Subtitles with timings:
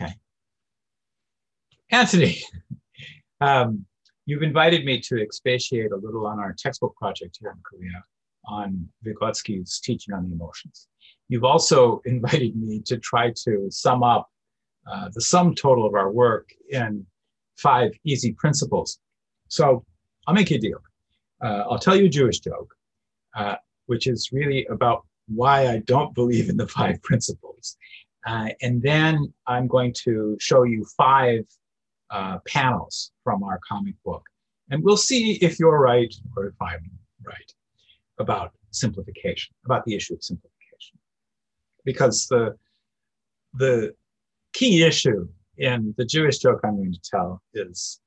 [0.00, 0.12] Okay.
[1.90, 2.42] Anthony,
[3.40, 3.86] um,
[4.26, 8.04] you've invited me to expatiate a little on our textbook project here in Korea
[8.46, 10.88] on Vygotsky's teaching on the emotions.
[11.28, 14.28] You've also invited me to try to sum up
[14.90, 17.06] uh, the sum total of our work in
[17.56, 18.98] five easy principles.
[19.48, 19.84] So
[20.26, 20.78] I'll make you a deal.
[21.42, 22.72] Uh, I'll tell you a Jewish joke,
[23.34, 23.56] uh,
[23.86, 27.76] which is really about why I don't believe in the five principles.
[28.26, 31.44] Uh, and then I'm going to show you five
[32.10, 34.24] uh, panels from our comic book.
[34.70, 36.90] And we'll see if you're right or if I'm
[37.24, 37.52] right
[38.18, 40.98] about simplification, about the issue of simplification.
[41.84, 42.56] Because the,
[43.54, 43.94] the
[44.52, 48.00] key issue in the Jewish joke I'm going to tell is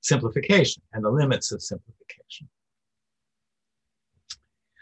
[0.00, 2.48] simplification and the limits of simplification.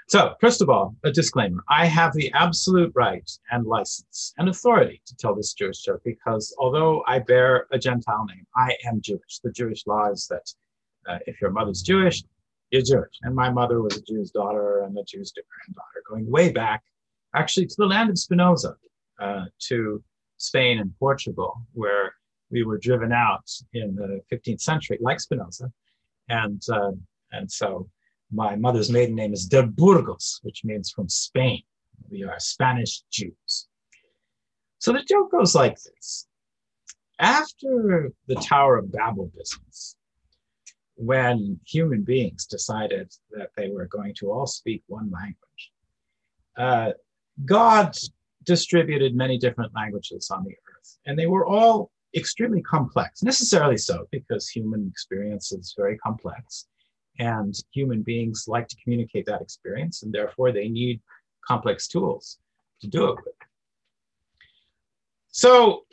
[0.08, 5.02] So, first of all, a disclaimer I have the absolute right and license and authority
[5.04, 9.40] to tell this Jewish joke because although I bear a Gentile name, I am Jewish.
[9.42, 10.48] The Jewish law is that
[11.08, 12.22] uh, if your mother's Jewish,
[12.70, 13.18] you're Jewish.
[13.22, 16.82] And my mother was a Jew's daughter and a Jew's granddaughter, going way back,
[17.34, 18.76] actually, to the land of Spinoza,
[19.20, 20.02] uh, to
[20.36, 22.14] Spain and Portugal, where
[22.50, 25.72] we were driven out in the 15th century, like Spinoza.
[26.28, 26.92] And, uh,
[27.32, 27.88] and so
[28.36, 31.62] my mother's maiden name is de Burgos, which means from Spain.
[32.10, 33.66] We are Spanish Jews.
[34.78, 36.28] So the joke goes like this.
[37.18, 39.96] After the Tower of Babel business,
[40.96, 45.72] when human beings decided that they were going to all speak one language,
[46.58, 46.92] uh,
[47.46, 47.96] God
[48.44, 54.06] distributed many different languages on the earth, and they were all extremely complex, necessarily so,
[54.12, 56.66] because human experience is very complex.
[57.18, 61.00] And human beings like to communicate that experience, and therefore they need
[61.46, 62.38] complex tools
[62.80, 63.34] to do it with.
[65.28, 65.84] So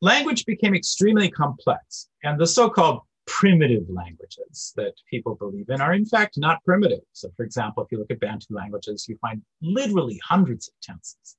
[0.00, 5.92] language became extremely complex, and the so called primitive languages that people believe in are
[5.92, 7.02] in fact not primitive.
[7.12, 11.36] So, for example, if you look at Bantu languages, you find literally hundreds of tenses.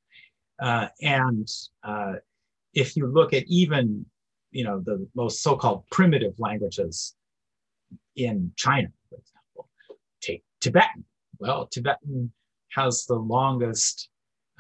[0.61, 1.49] Uh, and
[1.83, 2.13] uh,
[2.73, 4.05] if you look at even
[4.51, 7.15] you know the most so-called primitive languages
[8.15, 8.89] in China,
[10.61, 11.05] Tibetan.
[11.39, 12.31] Well, Tibetan
[12.73, 14.09] has the longest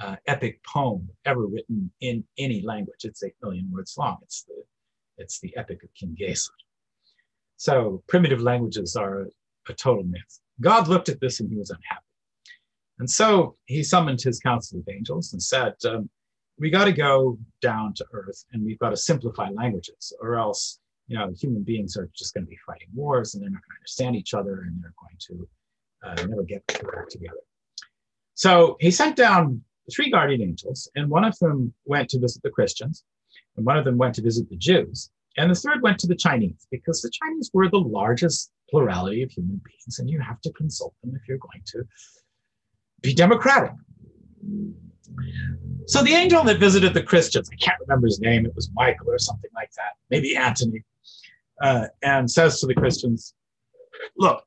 [0.01, 3.03] uh, epic poem ever written in any language.
[3.03, 4.17] It's eight million words long.
[4.23, 4.63] It's the,
[5.17, 6.49] it's the Epic of King Gesar.
[7.57, 9.25] So primitive languages are a,
[9.69, 10.39] a total myth.
[10.61, 12.05] God looked at this and he was unhappy.
[12.99, 16.09] And so he summoned his council of angels and said, um,
[16.57, 20.79] we got to go down to earth and we've got to simplify languages or else
[21.07, 23.75] you know human beings are just going to be fighting wars and they're not going
[23.75, 25.47] to understand each other and they're going to
[26.03, 27.39] uh, never get back together.
[28.33, 29.61] So he sent down
[29.93, 33.03] three guardian angels, and one of them went to visit the Christians,
[33.57, 36.15] and one of them went to visit the Jews, and the third went to the
[36.15, 40.51] Chinese, because the Chinese were the largest plurality of human beings, and you have to
[40.53, 41.83] consult them if you're going to
[43.01, 43.71] be democratic.
[45.87, 49.09] So the angel that visited the Christians, I can't remember his name, it was Michael
[49.09, 50.83] or something like that, maybe Antony,
[51.61, 53.33] uh, and says to the Christians,
[54.17, 54.43] Look,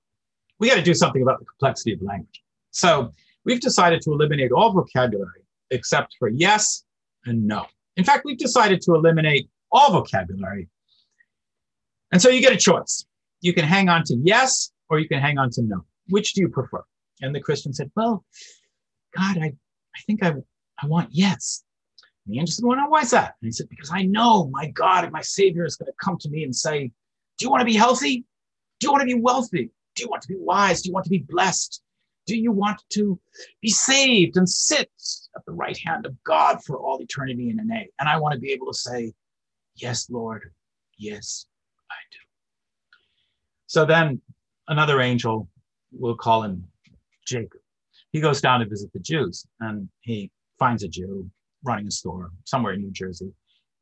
[0.62, 2.40] we got to do something about the complexity of language.
[2.70, 3.10] So
[3.44, 5.42] we've decided to eliminate all vocabulary
[5.72, 6.84] except for yes
[7.26, 7.66] and no.
[7.96, 10.68] In fact, we've decided to eliminate all vocabulary.
[12.12, 13.04] And so you get a choice.
[13.40, 15.84] You can hang on to yes or you can hang on to no.
[16.10, 16.84] Which do you prefer?
[17.22, 18.24] And the Christian said, Well,
[19.16, 20.32] God, I, I think I,
[20.80, 21.64] I want yes.
[22.24, 23.34] And the angel said, Well, no, oh, why is that?
[23.42, 26.18] And he said, Because I know my God and my Savior is going to come
[26.18, 26.92] to me and say,
[27.38, 28.24] Do you want to be healthy?
[28.78, 29.70] Do you want to be wealthy?
[29.94, 30.82] Do you want to be wise?
[30.82, 31.82] Do you want to be blessed?
[32.26, 33.18] Do you want to
[33.60, 34.90] be saved and sit
[35.36, 37.88] at the right hand of God for all eternity in an A?
[37.98, 39.12] And I want to be able to say,
[39.74, 40.52] Yes, Lord.
[40.98, 41.46] Yes,
[41.90, 42.18] I do.
[43.66, 44.20] So then
[44.68, 45.48] another angel,
[45.90, 46.68] we'll call him
[47.26, 47.60] Jacob.
[48.12, 51.28] He goes down to visit the Jews and he finds a Jew
[51.64, 53.32] running a store somewhere in New Jersey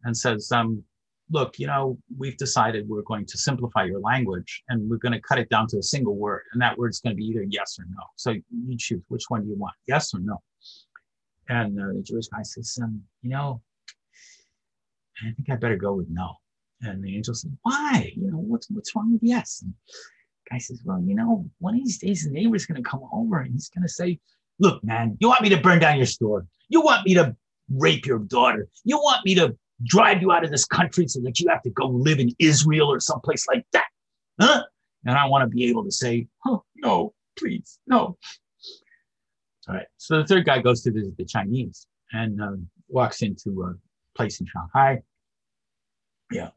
[0.04, 0.84] and says, um,
[1.30, 5.20] look, you know, we've decided we're going to simplify your language and we're going to
[5.20, 6.42] cut it down to a single word.
[6.52, 8.02] And that word's going to be either yes or no.
[8.16, 10.42] So you choose which one do you want, yes or no?
[11.48, 13.60] And uh, the Jewish guy says, um, you know,
[15.22, 16.34] I think I better go with no.
[16.82, 18.12] And the angel said, why?
[18.16, 19.62] You know, what's, what's wrong with yes?
[19.62, 19.74] And
[20.50, 23.40] guy says, well, you know, one of these days the neighbor's going to come over
[23.40, 24.18] and he's going to say,
[24.58, 26.46] look, man, you want me to burn down your store?
[26.68, 27.36] You want me to
[27.68, 28.68] rape your daughter?
[28.84, 31.70] You want me to drive you out of this country so that you have to
[31.70, 33.86] go live in Israel or someplace like that.
[34.40, 34.64] Huh?
[35.06, 38.16] And I want to be able to say, oh, no, please, no.
[39.68, 39.86] All right.
[39.96, 43.74] So the third guy goes to visit the Chinese and um, walks into a
[44.16, 45.02] place in Shanghai.
[46.30, 46.50] yeah,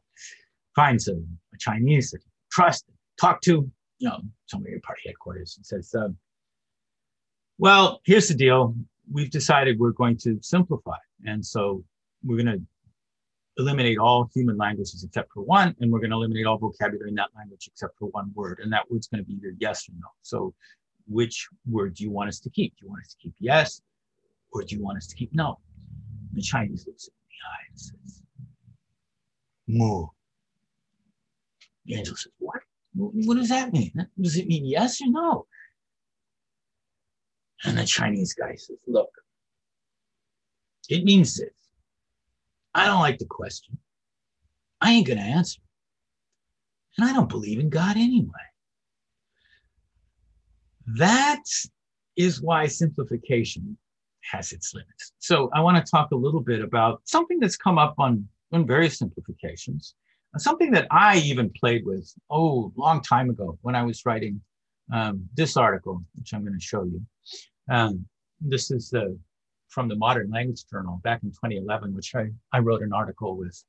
[0.74, 2.84] finds a, a Chinese that trust,
[3.20, 6.16] talk to, you know, somebody at party headquarters and says, um,
[7.58, 8.74] well, here's the deal.
[9.10, 10.96] We've decided we're going to simplify.
[11.24, 11.84] And so
[12.24, 12.62] we're going to
[13.58, 17.14] eliminate all human languages except for one, and we're going to eliminate all vocabulary in
[17.14, 18.60] that language except for one word.
[18.62, 20.08] And that word's going to be either yes or no.
[20.22, 20.54] So
[21.06, 22.76] which word do you want us to keep?
[22.76, 23.80] Do you want us to keep yes,
[24.52, 25.58] or do you want us to keep no?
[26.32, 27.36] The Chinese looks at me
[27.70, 28.22] and says,
[29.68, 30.06] Moo.
[31.86, 32.60] The angel says, What?
[32.94, 33.92] What does that mean?
[34.20, 35.46] Does it mean yes or no?
[37.64, 39.10] And the Chinese guy says, Look,
[40.88, 41.63] it means this.
[42.74, 43.78] I don't like the question.
[44.80, 45.60] I ain't going to answer.
[46.98, 48.32] And I don't believe in God anyway.
[50.86, 51.42] That
[52.16, 53.76] is why simplification
[54.30, 55.12] has its limits.
[55.18, 58.66] So I want to talk a little bit about something that's come up on, on
[58.66, 59.94] various simplifications,
[60.38, 64.40] something that I even played with, oh, long time ago when I was writing
[64.92, 67.00] um, this article, which I'm going to show you.
[67.70, 68.06] Um,
[68.40, 69.18] this is the,
[69.74, 73.62] from the Modern Language Journal back in 2011, which I, I wrote an article with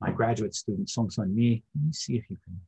[0.00, 1.62] my graduate student, Song Sun Mi.
[1.74, 2.60] Let me see if you can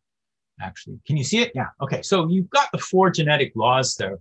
[0.60, 0.98] actually.
[1.06, 1.52] Can you see it?
[1.54, 1.66] Yeah.
[1.82, 2.02] Okay.
[2.02, 4.18] So you've got the four genetic laws there.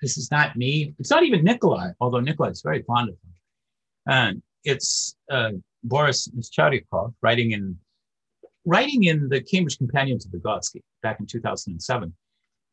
[0.00, 0.94] This is not me.
[0.98, 3.32] It's not even Nikolai, although Nikolai is very fond of them.
[4.08, 5.50] And it's uh,
[5.82, 7.78] Boris Meshcheryakov writing in
[8.64, 12.14] writing in the Cambridge Companion to Vygotsky back in 2007.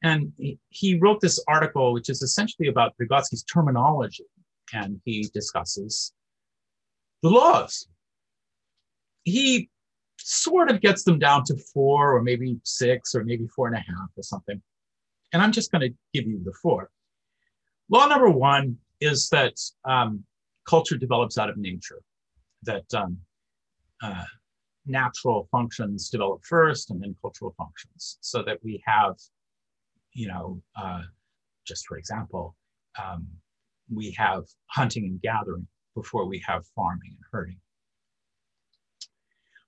[0.03, 4.25] And he, he wrote this article, which is essentially about Vygotsky's terminology.
[4.71, 6.13] And he discusses
[7.21, 7.87] the laws.
[9.23, 9.69] He
[10.17, 13.79] sort of gets them down to four or maybe six or maybe four and a
[13.79, 14.61] half or something.
[15.31, 16.89] And I'm just going to give you the four.
[17.89, 19.55] Law number one is that
[19.85, 20.23] um,
[20.65, 22.01] culture develops out of nature,
[22.63, 23.17] that um,
[24.01, 24.23] uh,
[24.85, 29.15] natural functions develop first and then cultural functions, so that we have,
[30.13, 31.01] you know, uh,
[31.65, 32.55] just for example,
[33.01, 33.27] um,
[33.91, 37.57] we have hunting and gathering before we have farming and herding.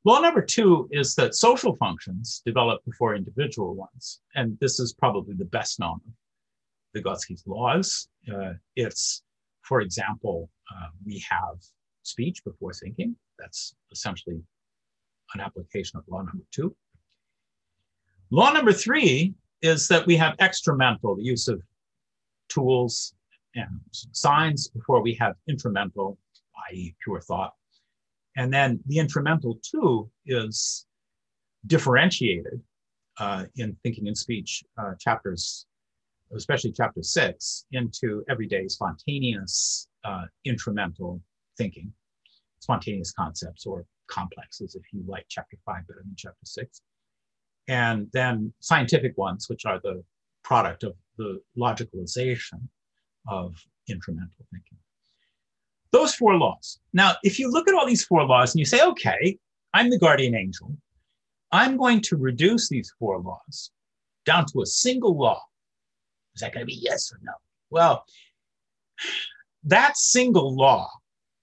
[0.03, 4.21] Law number two is that social functions develop before individual ones.
[4.35, 8.07] And this is probably the best known of Vygotsky's laws.
[8.31, 9.23] Uh, it's,
[9.63, 11.57] for example, uh, we have
[12.03, 13.15] speech before thinking.
[13.39, 14.39] That's essentially
[15.33, 16.75] an application of law number two.
[18.29, 19.33] Law number three
[19.63, 21.61] is that we have extramental, the use of
[22.47, 23.15] tools
[23.55, 26.17] and signs before we have intramental,
[26.69, 27.53] i.e., pure thought.
[28.37, 30.85] And then the intramental too is
[31.67, 32.61] differentiated
[33.17, 35.65] uh, in thinking and speech uh, chapters,
[36.35, 41.21] especially chapter six, into everyday spontaneous uh, intramental
[41.57, 41.91] thinking,
[42.59, 46.81] spontaneous concepts or complexes, if you like chapter five better than chapter six.
[47.67, 50.03] And then scientific ones, which are the
[50.43, 52.67] product of the logicalization
[53.27, 53.55] of
[53.89, 54.77] intramental thinking.
[55.91, 56.79] Those four laws.
[56.93, 59.37] Now, if you look at all these four laws and you say, okay,
[59.73, 60.75] I'm the guardian angel,
[61.51, 63.71] I'm going to reduce these four laws
[64.25, 65.41] down to a single law.
[66.35, 67.31] Is that going to be yes or no?
[67.69, 68.05] Well,
[69.63, 70.89] that single law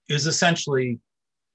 [0.09, 0.99] is essentially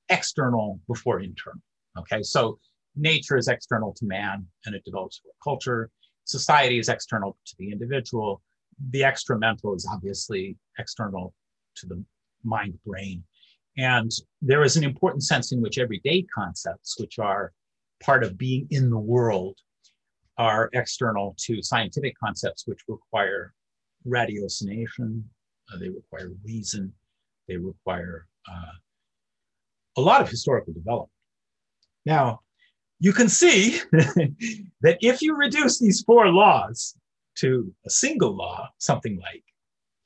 [0.08, 1.60] external before internal.
[1.98, 2.58] Okay, so
[2.96, 5.90] nature is external to man and it develops culture.
[6.24, 8.42] Society is external to the individual.
[8.90, 11.34] The extramental is obviously external
[11.76, 12.04] to the
[12.44, 13.24] mind brain.
[13.76, 14.10] And
[14.42, 17.52] there is an important sense in which everyday concepts, which are
[18.02, 19.56] part of being in the world,
[20.36, 23.52] are external to scientific concepts, which require
[24.06, 25.22] ratiocination,
[25.72, 26.92] uh, they require reason,
[27.48, 28.72] they require uh,
[29.96, 31.10] a lot of historical development.
[32.06, 32.40] Now,
[33.00, 36.96] you can see that if you reduce these four laws
[37.40, 39.44] to a single law, something like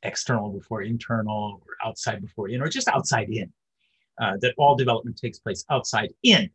[0.02, 3.50] external before internal or outside before in or just outside in
[4.20, 6.50] uh, that all development takes place outside in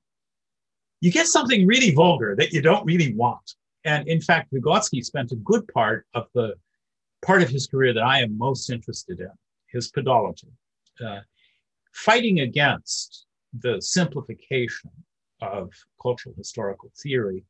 [1.02, 3.54] you get something really vulgar that you don't really want.
[3.86, 6.56] And in fact vygotsky spent a good part of the
[7.22, 9.32] part of his career that i am most interested in
[9.68, 10.52] his pedology
[11.06, 11.20] uh,
[11.94, 13.26] fighting against
[13.60, 14.92] the simplification
[15.42, 17.44] of cultural historical theory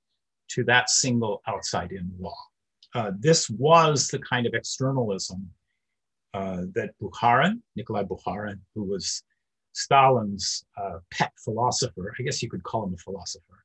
[0.47, 2.46] to that single outside in law
[2.95, 5.49] uh, this was the kind of externalism
[6.33, 9.23] uh, that Bukharin, Nikolai Bukharin, who was
[9.73, 13.63] Stalin's uh, pet philosopher, I guess you could call him a philosopher,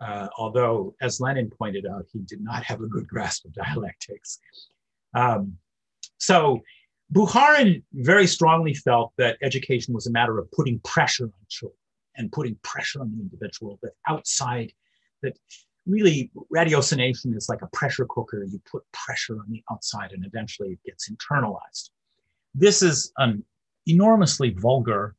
[0.00, 4.38] uh, although, as Lenin pointed out, he did not have a good grasp of dialectics.
[5.14, 5.56] Um,
[6.18, 6.62] so
[7.12, 11.78] Bukharin very strongly felt that education was a matter of putting pressure on children
[12.16, 14.72] and putting pressure on the individual, that outside,
[15.22, 15.36] that
[15.88, 18.44] really ratiocination is like a pressure cooker.
[18.44, 21.90] You put pressure on the outside and eventually it gets internalized.
[22.54, 23.42] This is an
[23.86, 25.16] enormously vulgar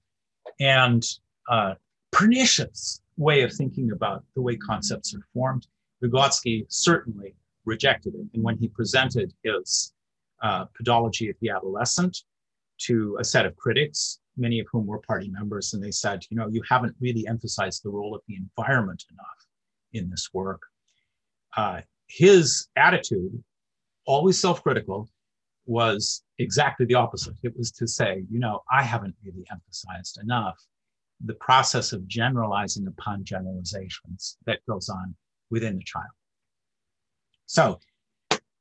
[0.60, 1.04] and
[1.50, 1.74] uh,
[2.12, 5.68] pernicious way of thinking about the way concepts are formed.
[6.04, 7.36] Vygotsky certainly
[7.66, 8.28] rejected it.
[8.34, 9.94] And when he presented his
[10.42, 12.24] uh, pedology of the adolescent
[12.80, 16.38] to a set of critics, many of whom were party members, and they said, you
[16.38, 19.49] know, you haven't really emphasized the role of the environment enough
[19.93, 20.62] in this work.
[21.55, 23.43] Uh, his attitude,
[24.05, 25.10] always self critical,
[25.65, 27.36] was exactly the opposite.
[27.43, 30.60] It was to say, you know, I haven't really emphasized enough
[31.24, 35.15] the process of generalizing upon generalizations that goes on
[35.51, 36.08] within the child.
[37.46, 37.79] So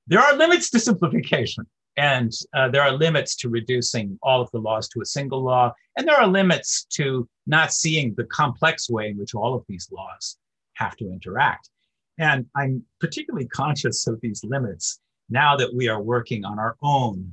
[0.06, 1.66] there are limits to simplification,
[1.96, 5.72] and uh, there are limits to reducing all of the laws to a single law,
[5.96, 9.88] and there are limits to not seeing the complex way in which all of these
[9.92, 10.36] laws
[10.78, 11.70] have to interact.
[12.18, 17.32] And I'm particularly conscious of these limits now that we are working on our own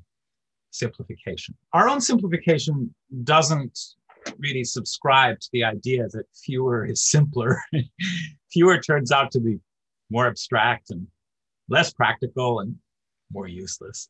[0.71, 1.55] simplification.
[1.73, 3.79] Our own simplification doesn't
[4.37, 7.61] really subscribe to the idea that fewer is simpler.
[8.51, 9.59] fewer turns out to be
[10.09, 11.07] more abstract and
[11.69, 12.75] less practical and
[13.31, 14.09] more useless.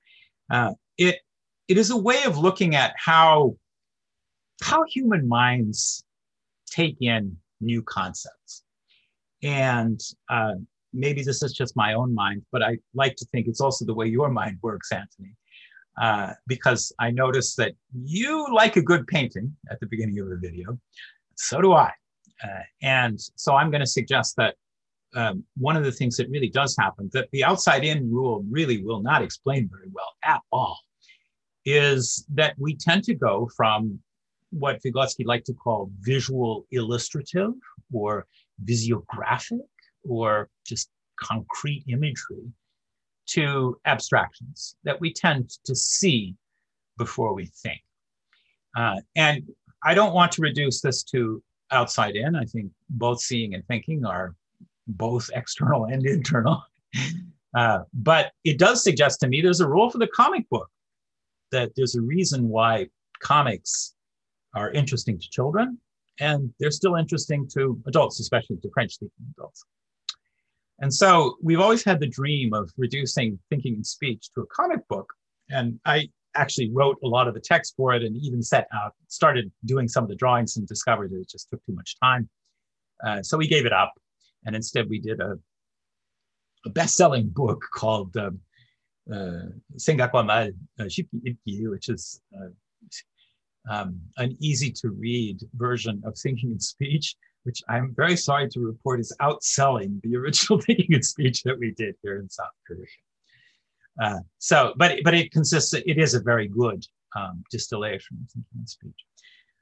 [0.52, 1.20] Uh, it,
[1.68, 3.56] it is a way of looking at how,
[4.62, 6.04] how human minds
[6.70, 8.65] take in new concepts.
[9.46, 10.56] And uh,
[10.92, 13.94] maybe this is just my own mind, but I like to think it's also the
[13.94, 15.36] way your mind works, Anthony.
[16.02, 20.36] Uh, because I noticed that you like a good painting at the beginning of a
[20.36, 20.78] video.
[21.36, 21.92] So do I.
[22.44, 24.56] Uh, and so I'm going to suggest that
[25.16, 28.84] um, one of the things that really does happen that the outside in rule really
[28.84, 30.78] will not explain very well at all
[31.66, 33.98] is that we tend to go from
[34.50, 37.54] what Vygotsky liked to call visual illustrative
[37.94, 38.26] or
[38.64, 39.60] visiographic
[40.08, 42.52] or just concrete imagery
[43.28, 46.36] to abstractions that we tend to see
[46.98, 47.82] before we think.
[48.76, 49.44] Uh, and
[49.84, 52.36] I don't want to reduce this to outside in.
[52.36, 54.36] I think both seeing and thinking are
[54.88, 56.64] both external and internal.
[57.56, 60.70] Uh, but it does suggest to me there's a role for the comic book,
[61.54, 62.86] that there's a reason why
[63.22, 63.96] comics
[64.54, 65.78] are interesting to children
[66.20, 69.66] and they're still interesting to adults, especially to French speaking adults.
[70.80, 74.86] And so we've always had the dream of reducing thinking and speech to a comic
[74.88, 75.12] book.
[75.50, 78.94] And I actually wrote a lot of the text for it and even set out,
[79.08, 82.30] started doing some of the drawings and discovered that it just took too much time.
[83.06, 83.94] Uh, so we gave it up.
[84.46, 85.40] And instead we did a,
[86.66, 88.40] a best-selling book called um,
[89.12, 92.50] uh, Sengakwama uh, which is uh,
[93.70, 98.60] um, an easy to read version of thinking and speech which I'm very sorry to
[98.60, 102.86] report is outselling the original thinking and speech that we did here in South Korea.
[104.02, 105.74] Uh, so, but but it consists.
[105.74, 109.06] It is a very good um, distillation of thinking and speech.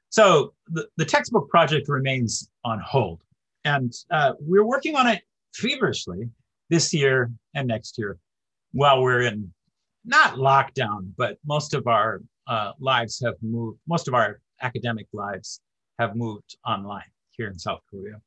[0.08, 3.20] So the, the textbook project remains on hold,
[3.64, 5.22] and uh, we're working on it
[5.54, 6.30] feverishly
[6.70, 8.18] this year and next year,
[8.72, 9.52] while we're in
[10.04, 13.78] not lockdown, but most of our uh, lives have moved.
[13.86, 15.60] Most of our academic lives
[15.98, 18.20] have moved online here in South Korea.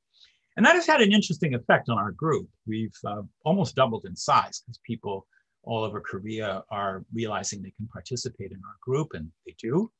[0.56, 2.48] And that has had an interesting effect on our group.
[2.66, 5.28] We've uh, almost doubled in size because people
[5.64, 9.92] all over Korea are realizing they can participate in our group, and they do.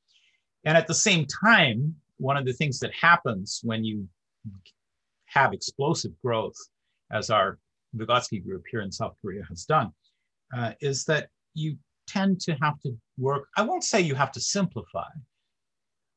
[0.66, 4.08] And at the same time, one of the things that happens when you
[5.26, 6.56] have explosive growth,
[7.12, 7.60] as our
[7.96, 9.92] Vygotsky group here in South Korea has done,
[10.58, 13.48] uh, is that you tend to have to work.
[13.58, 15.10] I won't say you have to simplify.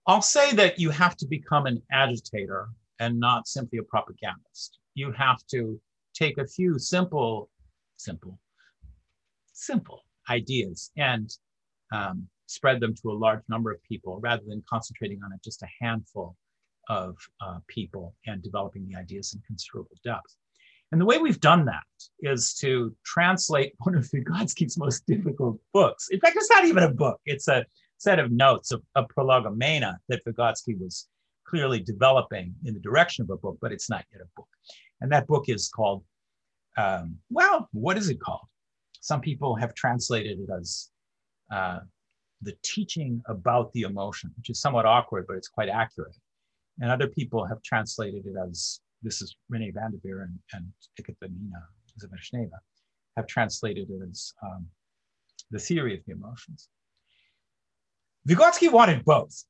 [0.07, 2.69] I'll say that you have to become an agitator
[2.99, 4.79] and not simply a propagandist.
[4.95, 5.81] You have to
[6.15, 7.51] take a few simple,
[7.97, 8.39] simple,
[9.53, 11.31] simple ideas and
[11.93, 15.63] um, spread them to a large number of people rather than concentrating on it just
[15.63, 16.37] a handful
[16.89, 20.37] of uh, people and developing the ideas in considerable depth.
[20.93, 21.85] And the way we've done that
[22.21, 26.09] is to translate one of Vygotsky's most difficult books.
[26.11, 27.65] In fact, it's not even a book, it's a
[27.99, 31.09] set of notes, a, a prolegomena that Vygotsky was
[31.47, 34.49] clearly developing in the direction of a book, but it's not yet a book.
[35.01, 36.05] And that book is called,
[36.77, 38.47] um, well, what is it called?
[39.01, 40.91] Some people have translated it as
[41.51, 41.81] uh,
[42.43, 46.17] the teaching about the emotion, which is somewhat awkward, but it's quite accurate.
[46.81, 50.67] And other people have translated it as this is Rene van der Veer and, and
[50.99, 51.61] Ekaterina
[52.01, 52.59] Zavershneva
[53.17, 54.67] have translated it as um,
[55.51, 56.69] the theory of the emotions.
[58.29, 59.45] Vygotsky wanted both,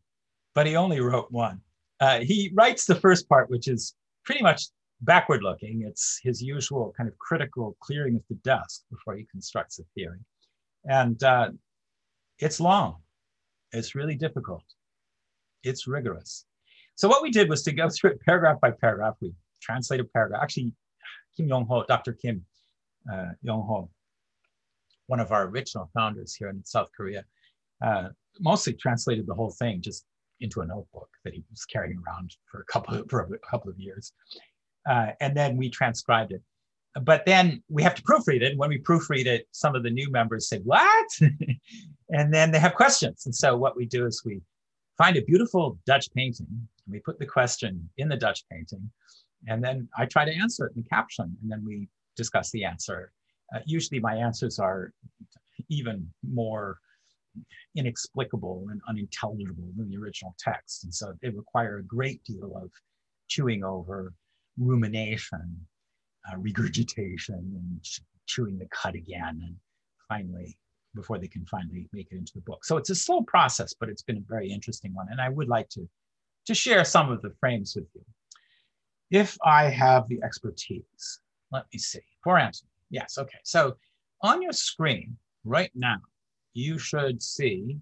[0.55, 1.61] but he only wrote one.
[2.01, 4.65] uh, he writes the first part, which is pretty much
[5.03, 5.85] backward looking.
[5.87, 10.19] It's his usual kind of critical clearing of the dust before he constructs a theory.
[10.85, 11.51] And uh,
[12.39, 12.97] it's long,
[13.73, 14.65] it's really difficult,
[15.63, 16.47] it's rigorous.
[17.01, 19.15] So, what we did was to go through it paragraph by paragraph.
[19.23, 20.43] We translated paragraph.
[20.43, 20.75] Actually,
[21.35, 22.13] Kim Yong Ho, Dr.
[22.13, 22.45] Kim
[23.11, 23.89] uh, Yong Ho,
[25.07, 27.25] one of our original founders here in South Korea,
[27.83, 30.05] uh, mostly translated the whole thing just
[30.41, 33.71] into a notebook that he was carrying around for a couple of, for a couple
[33.71, 34.13] of years.
[34.89, 36.43] Uh, and then we transcribed it.
[37.03, 38.51] But then we have to proofread it.
[38.51, 41.09] And when we proofread it, some of the new members say, What?
[42.11, 43.25] and then they have questions.
[43.25, 44.43] And so what we do is we
[45.01, 48.91] find a beautiful Dutch painting, and we put the question in the Dutch painting,
[49.49, 52.67] and then I try to answer it in the caption, and then we discuss the
[52.67, 53.11] answer.
[53.55, 54.93] Uh, usually my answers are
[55.71, 56.79] even more
[57.77, 60.85] inexplicable and unintelligible than the original text.
[60.85, 62.71] And so they require a great deal of
[63.29, 64.13] chewing over,
[64.59, 65.67] rumination,
[66.31, 67.81] uh, regurgitation, and
[68.27, 69.41] chewing the cud again.
[69.47, 69.57] And
[70.09, 70.59] finally,
[70.95, 72.65] before they can finally make it into the book.
[72.65, 75.07] So it's a slow process, but it's been a very interesting one.
[75.11, 75.89] And I would like to,
[76.47, 78.03] to share some of the frames with you.
[79.11, 81.21] If I have the expertise,
[81.53, 82.01] let me see.
[82.23, 83.39] For answer, yes, okay.
[83.45, 83.77] So
[84.23, 85.99] on your screen right now,
[86.55, 87.79] you should see,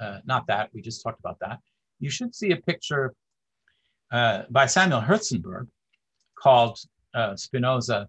[0.00, 1.58] uh, not that, we just talked about that.
[2.00, 3.14] You should see a picture
[4.12, 5.68] uh, by Samuel Hirszenberg
[6.36, 6.78] called
[7.14, 8.08] uh, Spinoza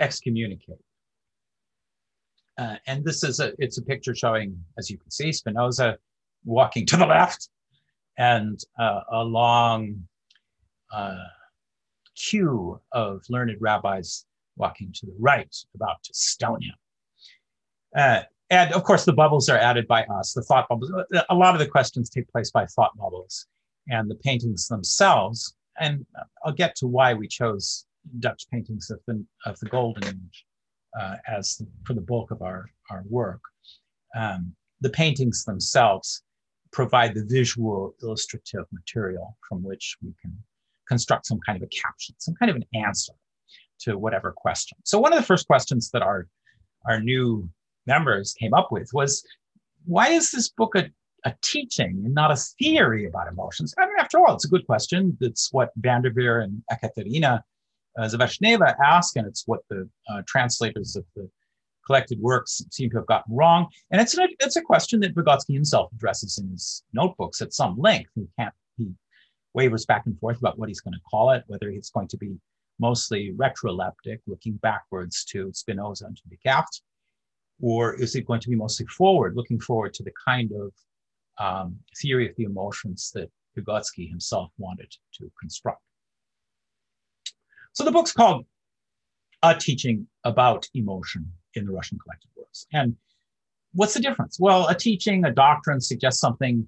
[0.00, 0.85] Excommunicate.
[2.58, 5.98] Uh, and this is a, it's a picture showing, as you can see, Spinoza
[6.44, 7.48] walking to the left
[8.18, 10.06] and uh, a long
[10.92, 11.24] uh,
[12.14, 14.24] queue of learned rabbis
[14.56, 16.74] walking to the right, about to stone him.
[17.94, 20.90] Uh, and of course, the bubbles are added by us, the thought bubbles.
[21.28, 23.46] A lot of the questions take place by thought bubbles
[23.88, 25.54] and the paintings themselves.
[25.78, 26.06] And
[26.44, 27.84] I'll get to why we chose
[28.20, 30.46] Dutch paintings of the, of the Golden Age
[30.98, 33.40] uh, as for the bulk of our, our work.
[34.16, 36.22] Um, the paintings themselves
[36.72, 40.36] provide the visual illustrative material from which we can
[40.88, 43.12] construct some kind of a caption, some kind of an answer
[43.80, 44.78] to whatever question.
[44.84, 46.28] So one of the first questions that our,
[46.86, 47.48] our new
[47.86, 49.24] members came up with was,
[49.84, 50.90] why is this book a,
[51.24, 53.74] a teaching and not a theory about emotions?
[53.78, 55.16] I mean, after all, it's a good question.
[55.20, 57.44] It's what Van der Veer and Ekaterina
[57.98, 61.28] uh, Zavershneva ask, and it's what the uh, translators of the
[61.86, 63.68] collected works seem to have gotten wrong.
[63.90, 67.78] And it's a, it's a question that Vygotsky himself addresses in his notebooks at some
[67.78, 68.10] length.
[68.14, 68.90] He can't, he
[69.54, 72.16] wavers back and forth about what he's going to call it, whether it's going to
[72.16, 72.36] be
[72.78, 76.82] mostly retroleptic, looking backwards to Spinoza and to Descartes,
[77.60, 80.72] or is it going to be mostly forward, looking forward to the kind of
[81.38, 85.80] um, theory of the emotions that Vygotsky himself wanted to construct?
[87.76, 88.46] So the book's called
[89.42, 92.66] A Teaching About Emotion in the Russian Collected Works.
[92.72, 92.96] And
[93.74, 94.38] what's the difference?
[94.40, 96.66] Well, a teaching, a doctrine suggests something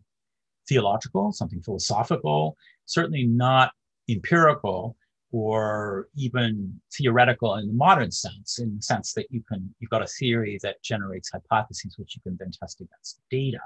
[0.69, 3.73] theological, something philosophical, certainly not
[4.11, 4.99] empirical
[5.33, 10.03] or even theoretical in the modern sense, in the sense that you can, you've got
[10.03, 13.61] a theory that generates hypotheses which you can then test against data.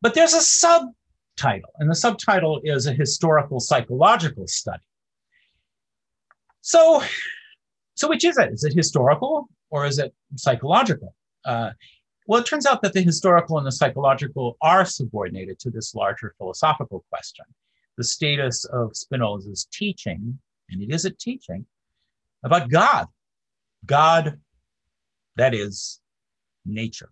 [0.00, 4.80] But there's a subtitle, and the subtitle is a historical psychological study.
[6.60, 7.02] So,
[7.94, 8.52] so which is it?
[8.52, 11.14] Is it historical or is it psychological?
[11.44, 11.70] Uh,
[12.26, 16.34] well, it turns out that the historical and the psychological are subordinated to this larger
[16.36, 17.46] philosophical question.
[17.96, 20.38] The status of Spinoza's teaching
[20.70, 21.66] and it is a teaching
[22.44, 23.06] about God.
[23.86, 24.38] God,
[25.36, 26.00] that is
[26.66, 27.10] nature.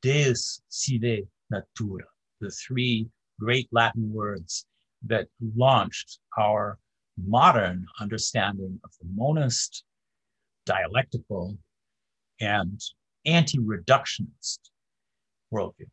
[0.00, 2.04] Deus sive natura,
[2.40, 4.66] the three great Latin words
[5.06, 6.78] that launched our
[7.26, 9.84] modern understanding of the monist,
[10.66, 11.56] dialectical,
[12.40, 12.80] and
[13.26, 14.58] anti reductionist
[15.52, 15.86] worldview.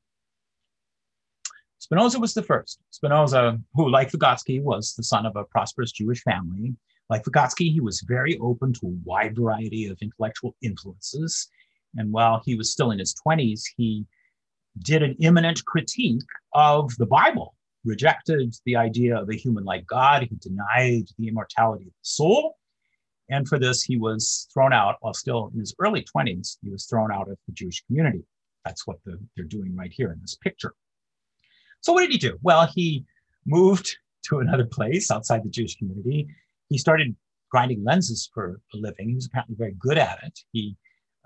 [1.79, 2.79] Spinoza was the first.
[2.89, 6.75] Spinoza, who, like Vygotsky, was the son of a prosperous Jewish family.
[7.09, 11.47] Like Vygotsky, he was very open to a wide variety of intellectual influences.
[11.95, 14.05] And while he was still in his 20s, he
[14.79, 17.54] did an immanent critique of the Bible,
[17.85, 20.23] rejected the idea of a human like God.
[20.23, 22.57] He denied the immortality of the soul.
[23.29, 26.57] And for this, he was thrown out while still in his early 20s.
[26.61, 28.23] He was thrown out of the Jewish community.
[28.65, 30.73] That's what the, they're doing right here in this picture.
[31.81, 32.37] So what did he do?
[32.41, 33.05] Well, he
[33.45, 36.27] moved to another place outside the Jewish community.
[36.69, 37.15] He started
[37.51, 39.09] grinding lenses for a living.
[39.09, 40.39] He was apparently very good at it.
[40.51, 40.75] He,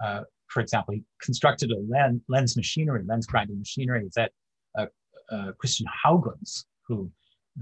[0.03, 4.31] uh, for example, he constructed a lens, lens machinery, lens grinding machinery that
[5.31, 7.11] uh, Christian Huygens, who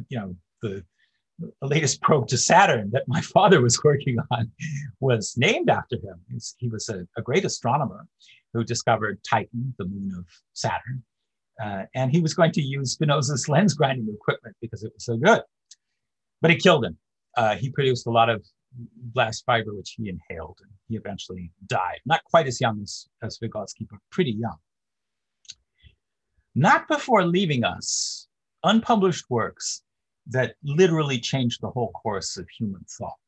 [0.09, 0.83] you know, the,
[1.39, 4.51] the latest probe to Saturn that my father was working on
[4.99, 6.19] was named after him.
[6.57, 8.07] He was a, a, great astronomer
[8.53, 11.03] who discovered Titan, the moon of Saturn.
[11.63, 15.17] Uh, and he was going to use Spinoza's lens grinding equipment because it was so
[15.17, 15.41] good.
[16.41, 16.97] But it killed him.
[17.35, 18.45] Uh, he produced a lot of
[19.13, 21.99] glass fiber, which he inhaled, and he eventually died.
[22.05, 24.57] Not quite as young as, as Vygotsky, but pretty young.
[26.57, 28.27] Not before leaving us
[28.63, 29.83] unpublished works
[30.25, 33.19] that literally changed the whole course of human thought.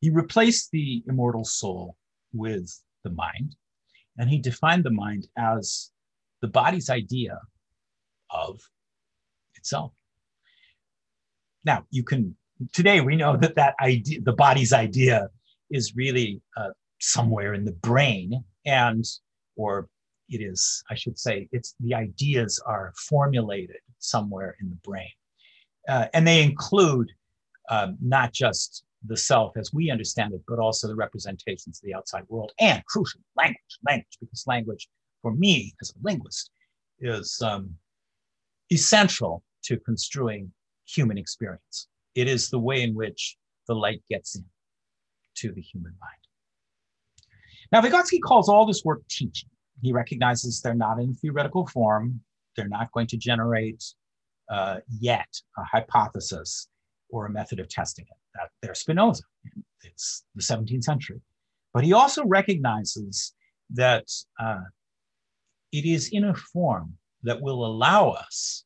[0.00, 1.96] He replaced the immortal soul
[2.32, 3.56] with the mind,
[4.16, 5.90] and he defined the mind as
[6.40, 7.36] the body's idea
[8.30, 8.60] of
[9.56, 9.92] itself.
[11.64, 12.36] Now, you can,
[12.72, 15.30] today we know that that idea, the body's idea,
[15.68, 19.04] is really uh, somewhere in the brain, and,
[19.56, 19.88] or
[20.28, 25.10] it is, I should say, it's the ideas are formulated somewhere in the brain.
[25.88, 27.10] Uh, and they include
[27.70, 31.94] um, not just the self as we understand it, but also the representations of the
[31.94, 34.88] outside world and crucial language, language, because language
[35.22, 36.50] for me as a linguist
[37.00, 37.70] is um,
[38.70, 40.52] essential to construing
[40.86, 41.88] human experience.
[42.14, 43.36] It is the way in which
[43.66, 44.44] the light gets in
[45.36, 46.12] to the human mind.
[47.70, 49.50] Now, Vygotsky calls all this work teaching.
[49.82, 52.20] He recognizes they're not in theoretical form.
[52.56, 53.84] They're not going to generate
[54.50, 56.68] uh, yet a hypothesis
[57.10, 58.16] or a method of testing it.
[58.34, 59.22] That they're Spinoza.
[59.82, 61.20] It's the 17th century.
[61.72, 63.34] But he also recognizes
[63.70, 64.06] that
[64.40, 64.60] uh,
[65.72, 68.64] it is in a form that will allow us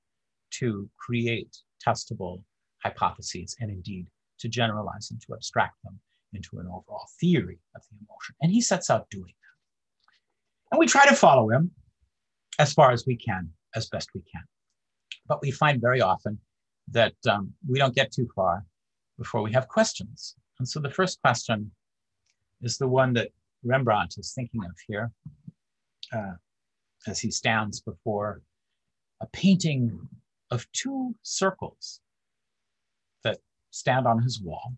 [0.52, 2.42] to create testable
[2.82, 4.06] hypotheses and indeed
[4.38, 5.98] to generalize and to abstract them
[6.32, 8.34] into an overall theory of the emotion.
[8.40, 9.51] And he sets out doing that.
[10.72, 11.70] And we try to follow him
[12.58, 14.42] as far as we can, as best we can.
[15.26, 16.38] But we find very often
[16.90, 18.64] that um, we don't get too far
[19.18, 20.34] before we have questions.
[20.58, 21.70] And so the first question
[22.62, 23.28] is the one that
[23.62, 25.12] Rembrandt is thinking of here
[26.12, 26.32] uh,
[27.06, 28.40] as he stands before
[29.20, 30.08] a painting
[30.50, 32.00] of two circles
[33.24, 33.38] that
[33.70, 34.74] stand on his wall.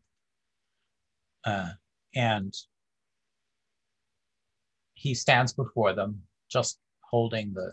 [1.44, 1.70] Uh,
[2.14, 2.54] and
[4.94, 6.78] he stands before them, just
[7.10, 7.72] holding the,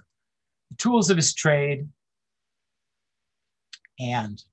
[0.78, 1.88] tools of his trade
[4.00, 4.44] and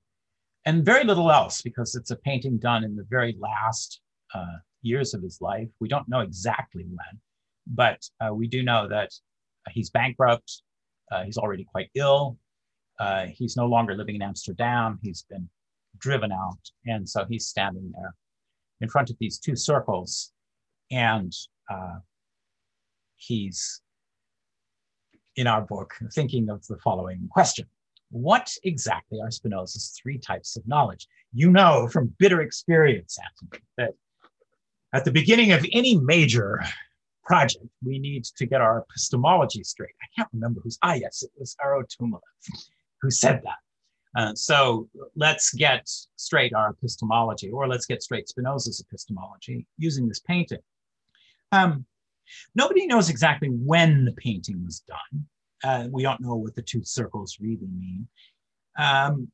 [0.65, 4.01] and very little else because it's a painting done in the very last
[4.35, 5.69] uh, years of his life.
[5.79, 7.21] We don't know exactly when,
[7.65, 9.11] but uh, we do know that
[9.69, 10.61] he's bankrupt.
[11.11, 12.37] Uh, he's already quite ill.
[12.99, 14.99] Uh, he's no longer living in Amsterdam.
[15.01, 15.49] He's been
[15.97, 18.13] driven out, and so he's standing there
[18.81, 20.33] in front of these two circles,
[20.91, 21.33] and
[23.19, 23.81] he's
[25.35, 27.65] in our book thinking of the following question
[28.11, 31.07] what exactly are Spinoza's three types of knowledge?
[31.33, 33.93] You know from bitter experience, Anthony, that
[34.93, 36.63] at the beginning of any major
[37.23, 39.93] project, we need to get our epistemology straight.
[40.01, 42.19] I can't remember who's, ah, yes, it was Eero Tuomela
[43.01, 44.19] who said that.
[44.19, 50.19] Uh, so let's get straight our epistemology, or let's get straight Spinoza's epistemology using this
[50.19, 50.57] painting.
[51.51, 51.85] Um,
[52.55, 55.25] nobody knows exactly when the painting was done.
[55.63, 58.07] Uh, we don't know what the two circles really mean.
[58.77, 59.29] Um,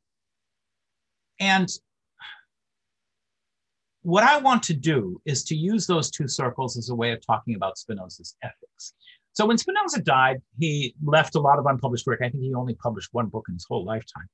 [1.39, 1.69] and
[4.01, 7.25] what I want to do is to use those two circles as a way of
[7.25, 8.93] talking about Spinoza's ethics.
[9.34, 12.21] So when Spinoza died, he left a lot of unpublished work.
[12.21, 14.27] I think he only published one book in his whole lifetime.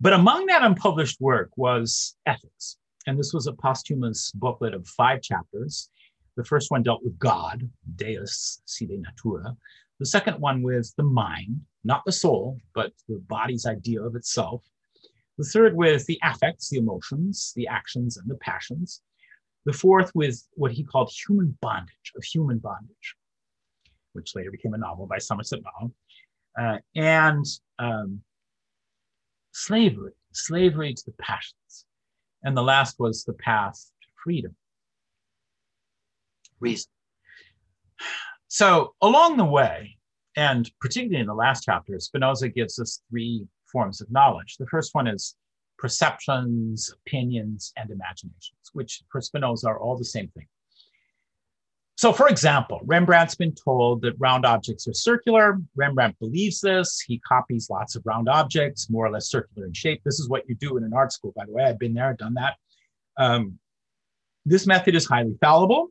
[0.00, 2.78] But among that unpublished work was Ethics.
[3.06, 5.90] And this was a posthumous booklet of five chapters.
[6.36, 9.56] The first one dealt with God, Deus, sive natura.
[10.00, 14.64] The second one was the mind, not the soul, but the body's idea of itself.
[15.38, 19.02] The third with the affects, the emotions, the actions, and the passions.
[19.64, 23.16] The fourth with what he called human bondage, of human bondage,
[24.12, 25.94] which later became a novel by Somerset Maugham.
[26.58, 27.44] Uh, and
[27.78, 28.20] um,
[29.52, 31.86] slavery, slavery to the passions.
[32.42, 34.54] And the last was the path to freedom.
[36.64, 36.90] Reason.
[38.48, 39.98] So along the way,
[40.34, 44.56] and particularly in the last chapter, Spinoza gives us three forms of knowledge.
[44.56, 45.36] The first one is
[45.78, 50.46] perceptions, opinions, and imaginations, which for Spinoza are all the same thing.
[51.96, 55.60] So, for example, Rembrandt's been told that round objects are circular.
[55.76, 57.00] Rembrandt believes this.
[57.00, 60.00] He copies lots of round objects, more or less circular in shape.
[60.02, 61.64] This is what you do in an art school, by the way.
[61.64, 62.54] I've been there, done that.
[63.16, 63.58] Um,
[64.46, 65.90] this method is highly fallible.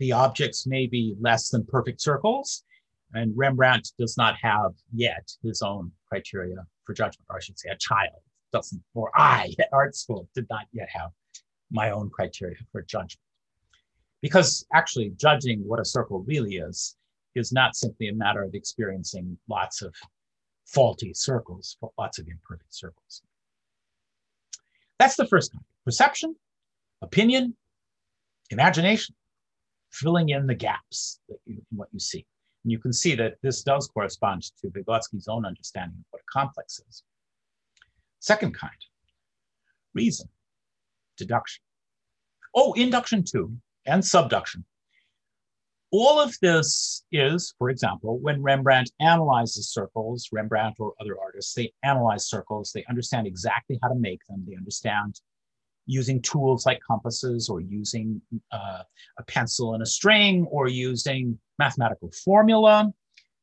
[0.00, 2.64] The objects may be less than perfect circles,
[3.12, 7.68] and Rembrandt does not have yet his own criteria for judgment, or I should say,
[7.68, 11.10] a child doesn't, or I at art school did not yet have
[11.70, 13.20] my own criteria for judgment.
[14.22, 16.96] Because actually, judging what a circle really is
[17.34, 19.94] is not simply a matter of experiencing lots of
[20.64, 23.22] faulty circles, but lots of imperfect circles.
[24.98, 26.36] That's the first kind perception,
[27.02, 27.54] opinion,
[28.50, 29.14] imagination,
[29.90, 32.24] filling in the gaps you, in what you see.
[32.64, 36.32] And you can see that this does correspond to Vygotsky's own understanding of what a
[36.32, 37.02] complex is.
[38.18, 38.72] Second kind,
[39.94, 40.28] reason,
[41.16, 41.62] deduction.
[42.54, 44.64] Oh, induction too, and subduction.
[45.92, 51.72] All of this is, for example, when Rembrandt analyzes circles, Rembrandt or other artists, they
[51.82, 55.20] analyze circles, they understand exactly how to make them, they understand
[55.86, 58.20] using tools like compasses or using
[58.52, 58.82] uh,
[59.18, 62.92] a pencil and a string or using mathematical formula,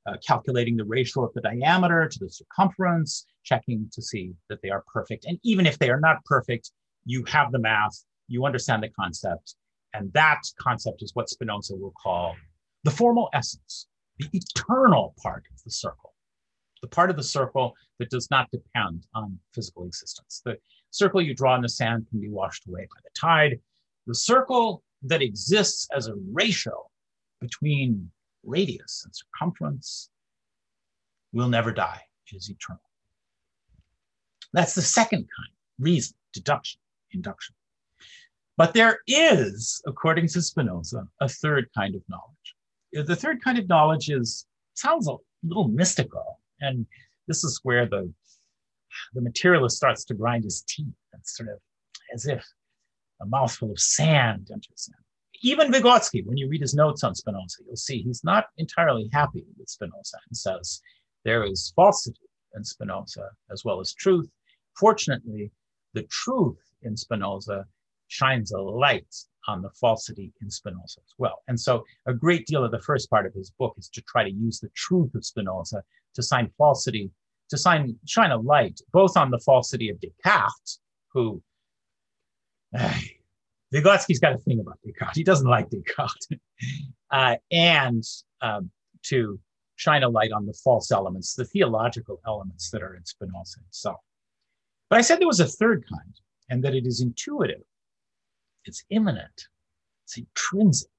[0.07, 4.69] uh, calculating the ratio of the diameter to the circumference, checking to see that they
[4.69, 5.25] are perfect.
[5.25, 6.71] And even if they are not perfect,
[7.05, 9.55] you have the math, you understand the concept,
[9.93, 12.35] and that concept is what Spinoza will call
[12.83, 13.87] the formal essence,
[14.19, 16.13] the eternal part of the circle,
[16.81, 20.41] the part of the circle that does not depend on physical existence.
[20.45, 20.57] The
[20.97, 23.59] circle you draw in the sand can be washed away by the tide.
[24.07, 26.89] The circle that exists as a ratio
[27.39, 28.09] between
[28.43, 30.09] radius and circumference
[31.33, 32.81] will never die, it is eternal.
[34.53, 36.79] That's the second kind reason, deduction,
[37.11, 37.55] induction.
[38.55, 43.07] But there is, according to Spinoza, a third kind of knowledge.
[43.07, 46.85] The third kind of knowledge is sounds a little mystical, and
[47.27, 48.11] this is where the
[49.13, 51.59] the materialist starts to grind his teeth and sort of
[52.13, 52.45] as if
[53.21, 54.95] a mouthful of sand enters him.
[55.41, 59.45] Even Vygotsky, when you read his notes on Spinoza, you'll see he's not entirely happy
[59.57, 60.81] with Spinoza and says
[61.25, 62.19] there is falsity
[62.55, 64.29] in Spinoza as well as truth.
[64.75, 65.51] Fortunately,
[65.93, 67.65] the truth in Spinoza
[68.07, 69.13] shines a light
[69.47, 71.43] on the falsity in Spinoza as well.
[71.47, 74.23] And so a great deal of the first part of his book is to try
[74.23, 75.83] to use the truth of Spinoza
[76.15, 77.11] to sign falsity,
[77.49, 80.79] to sign, shine a light both on the falsity of Descartes,
[81.13, 81.41] who
[82.77, 82.93] uh,
[83.73, 85.15] Vygotsky's got a thing about Descartes.
[85.15, 86.27] He doesn't like Descartes.
[87.11, 88.03] uh, and
[88.41, 88.69] um,
[89.03, 89.39] to
[89.75, 93.99] shine a light on the false elements, the theological elements that are in Spinoza himself.
[94.89, 96.13] But I said there was a third kind,
[96.49, 97.61] and that it is intuitive
[98.67, 99.47] it's immanent,
[100.05, 100.89] it's intrinsic.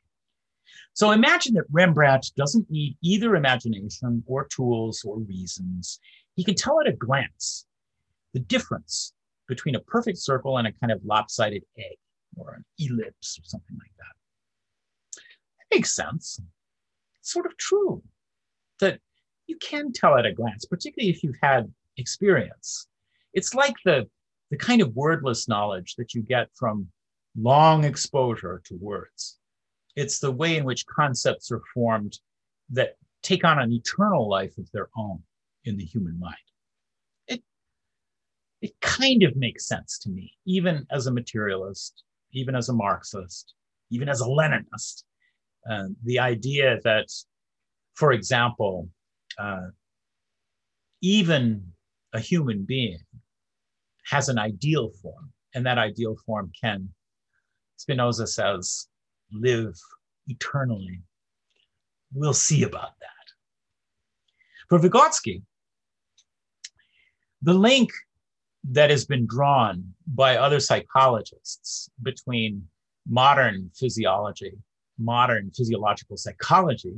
[0.94, 6.00] So imagine that Rembrandt doesn't need either imagination or tools or reasons.
[6.38, 7.66] He can tell at a glance
[8.32, 9.12] the difference
[9.48, 11.98] between a perfect circle and a kind of lopsided egg
[12.36, 15.20] or an ellipse or something like that.
[15.58, 16.40] That makes sense.
[17.18, 18.04] It's sort of true
[18.78, 19.00] that
[19.48, 22.86] you can tell at a glance, particularly if you've had experience.
[23.34, 24.08] It's like the,
[24.52, 26.86] the kind of wordless knowledge that you get from
[27.36, 29.38] long exposure to words.
[29.96, 32.20] It's the way in which concepts are formed
[32.70, 35.24] that take on an eternal life of their own
[35.68, 36.36] in the human mind.
[37.26, 37.42] It,
[38.60, 42.02] it kind of makes sense to me, even as a materialist,
[42.32, 43.54] even as a Marxist,
[43.90, 45.04] even as a Leninist.
[45.70, 47.06] Uh, the idea that,
[47.94, 48.88] for example,
[49.38, 49.68] uh,
[51.02, 51.62] even
[52.12, 52.98] a human being
[54.06, 56.88] has an ideal form, and that ideal form can
[57.78, 58.88] Spinoza says,
[59.32, 59.78] live
[60.26, 61.00] eternally.
[62.12, 63.08] We'll see about that.
[64.68, 65.42] For Vygotsky,
[67.42, 67.90] the link
[68.64, 72.66] that has been drawn by other psychologists between
[73.08, 74.52] modern physiology,
[74.98, 76.96] modern physiological psychology,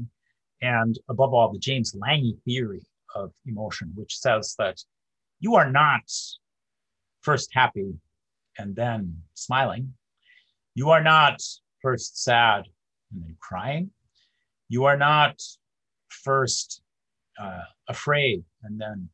[0.63, 2.83] and above all, the James Lange theory
[3.15, 4.83] of emotion, which says that
[5.39, 6.03] you are not
[7.23, 7.95] first happy
[8.59, 9.95] and then smiling.
[10.75, 11.43] You are not
[11.81, 12.65] first sad
[13.13, 13.91] and then crying.
[14.69, 15.41] You are not
[16.09, 16.83] first
[17.39, 19.09] uh, afraid and then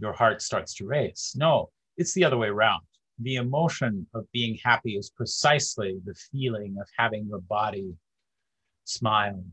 [0.00, 1.34] your heart starts to race.
[1.36, 2.82] No, it's the other way around.
[3.18, 7.94] The emotion of being happy is precisely the feeling of having your body
[8.84, 9.44] smile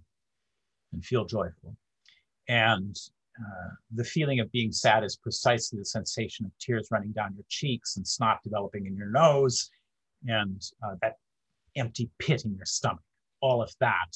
[0.93, 1.75] and feel joyful.
[2.47, 2.95] And
[3.39, 7.45] uh, the feeling of being sad is precisely the sensation of tears running down your
[7.49, 9.69] cheeks and snot developing in your nose.
[10.27, 11.17] And uh, that
[11.75, 13.03] empty pit in your stomach.
[13.41, 14.15] All of that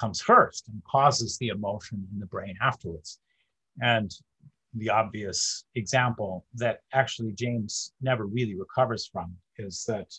[0.00, 3.20] comes first and causes the emotion in the brain afterwards.
[3.80, 4.10] And
[4.76, 10.12] the obvious example that actually James never really recovers from is that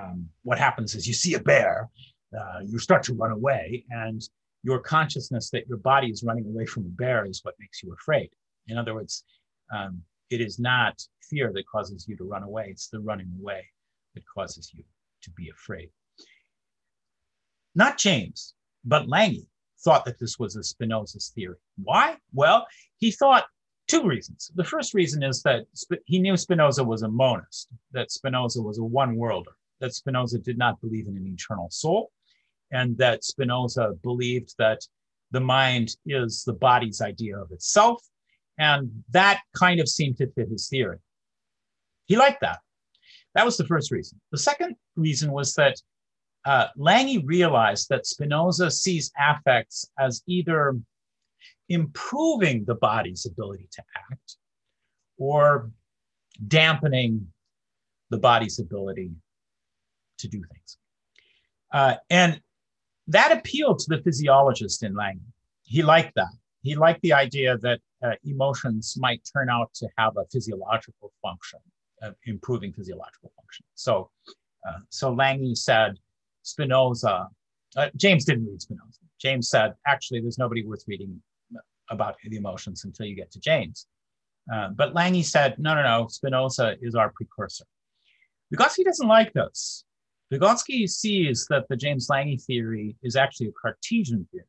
[0.00, 1.88] um, what happens is you see a bear,
[2.38, 4.20] uh, you start to run away, and
[4.62, 7.92] your consciousness that your body is running away from a bear is what makes you
[7.92, 8.30] afraid.
[8.66, 9.24] In other words,
[9.72, 10.94] Um, it is not
[11.30, 13.62] fear that causes you to run away, it's the running away
[14.14, 14.82] that causes you
[15.24, 15.90] to be afraid.
[17.74, 19.46] Not James, but Lange
[19.84, 21.60] thought that this was a Spinoza's theory.
[21.88, 22.06] Why?
[22.32, 22.66] Well,
[22.98, 23.44] he thought
[23.90, 24.50] two reasons.
[24.54, 25.66] The first reason is that
[26.04, 30.56] he knew Spinoza was a monist, that Spinoza was a one worlder, that Spinoza did
[30.56, 32.12] not believe in an eternal soul,
[32.70, 34.80] and that Spinoza believed that
[35.32, 38.00] the mind is the body's idea of itself.
[38.58, 40.98] And that kind of seemed to fit his theory.
[42.06, 42.60] He liked that.
[43.34, 44.20] That was the first reason.
[44.32, 45.76] The second reason was that
[46.44, 50.76] uh, Lange realized that Spinoza sees affects as either
[51.70, 54.36] improving the body's ability to act
[55.18, 55.70] or
[56.46, 57.26] dampening
[58.10, 59.12] the body's ability
[60.18, 60.78] to do things.
[61.72, 62.40] Uh, and
[63.06, 65.20] that appealed to the physiologist in Lange.
[65.62, 66.34] He liked that.
[66.62, 71.60] He liked the idea that uh, emotions might turn out to have a physiological function,
[72.02, 73.64] uh, improving physiological function.
[73.76, 74.10] So,
[74.68, 75.98] uh, so Lange said,
[76.42, 77.28] Spinoza,
[77.76, 79.00] uh, James didn't read Spinoza.
[79.20, 81.22] James said, actually, there's nobody worth reading
[81.90, 83.86] about the emotions until you get to James.
[84.52, 87.64] Uh, but Lange said, no, no, no, Spinoza is our precursor.
[88.54, 89.84] Vygotsky doesn't like this.
[90.32, 94.44] Vygotsky sees that the James Lange theory is actually a Cartesian theory.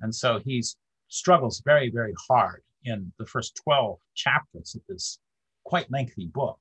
[0.00, 0.62] And so he
[1.08, 5.18] struggles very, very hard in the first 12 chapters of this
[5.64, 6.58] quite lengthy book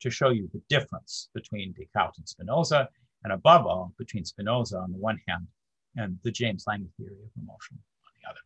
[0.00, 2.88] to show you the difference between Descartes and Spinoza,
[3.24, 5.46] and above all, between Spinoza on the one hand
[5.96, 8.40] and the James Lange theory of emotion on the other.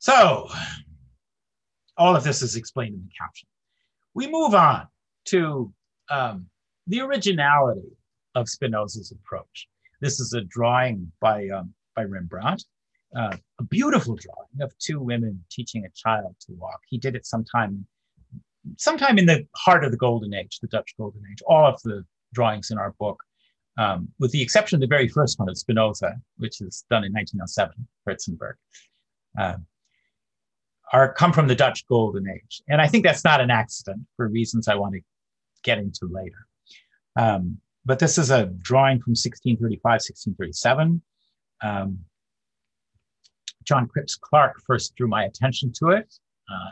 [0.00, 0.48] So,
[1.96, 3.48] all of this is explained in the caption.
[4.14, 4.86] We move on
[5.26, 5.72] to
[6.08, 6.46] um,
[6.86, 7.88] the originality
[8.36, 9.68] of Spinoza's approach.
[10.00, 12.64] This is a drawing by, um, by Rembrandt,
[13.16, 16.80] uh, a beautiful drawing of two women teaching a child to walk.
[16.88, 17.84] He did it sometime,
[18.76, 21.42] sometime in the heart of the Golden Age, the Dutch Golden Age.
[21.48, 23.20] All of the drawings in our book,
[23.76, 27.12] um, with the exception of the very first one of Spinoza, which is done in
[27.12, 27.74] 1907,
[28.06, 28.54] Hirszenberg.
[29.36, 29.56] Uh,
[30.92, 32.62] are come from the Dutch Golden Age.
[32.68, 35.00] And I think that's not an accident for reasons I want to
[35.62, 36.46] get into later.
[37.16, 41.02] Um, but this is a drawing from 1635, 1637.
[41.62, 41.98] Um,
[43.64, 46.14] John Cripps Clark first drew my attention to it,
[46.50, 46.70] uh,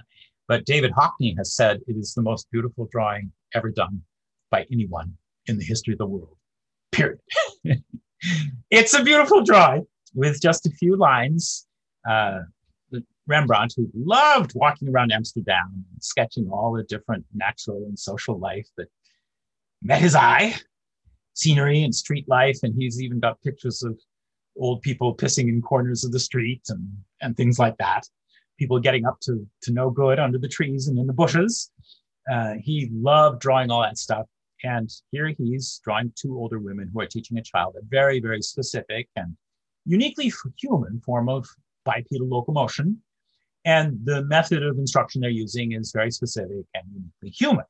[0.49, 4.03] but David Hockney has said it is the most beautiful drawing ever done
[4.51, 5.15] by anyone
[5.47, 6.37] in the history of the world,
[6.93, 7.21] period.
[8.71, 11.67] it's a beautiful drawing with just a few lines.
[12.09, 12.41] Uh,
[13.27, 18.69] Rembrandt, who loved walking around Amsterdam and sketching all the different natural and social life
[18.77, 18.89] that
[19.83, 20.55] met his eye,
[21.35, 22.59] scenery and street life.
[22.63, 23.99] And he's even got pictures of
[24.59, 26.89] old people pissing in corners of the street and,
[27.21, 28.05] and things like that.
[28.59, 31.71] People getting up to, to no good under the trees and in the bushes.
[32.31, 34.27] Uh, he loved drawing all that stuff.
[34.65, 38.41] And here he's drawing two older women who are teaching a child a very, very
[38.41, 39.37] specific and
[39.85, 41.47] uniquely human form of
[41.85, 43.03] bipedal locomotion.
[43.67, 47.65] And the method of instruction they're using is very specific and uniquely human.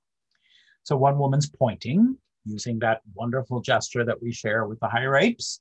[0.82, 5.60] So one woman's pointing using that wonderful gesture that we share with the higher apes.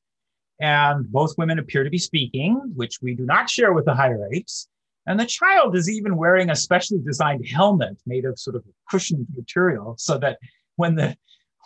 [0.60, 4.28] And both women appear to be speaking, which we do not share with the higher
[4.32, 4.68] apes.
[5.08, 9.28] And the child is even wearing a specially designed helmet made of sort of cushioned
[9.36, 10.38] material so that
[10.76, 11.16] when the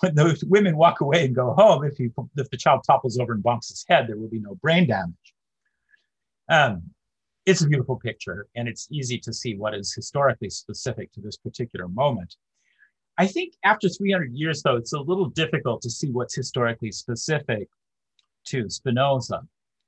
[0.02, 3.44] when those women walk away and go home, if, if the child topples over and
[3.44, 5.34] bonks his head, there will be no brain damage.
[6.48, 6.92] Um,
[7.50, 11.38] it's a beautiful picture and it's easy to see what is historically specific to this
[11.38, 12.36] particular moment.
[13.18, 17.68] I think after 300 years, though, it's a little difficult to see what's historically specific
[18.46, 19.42] to Spinoza.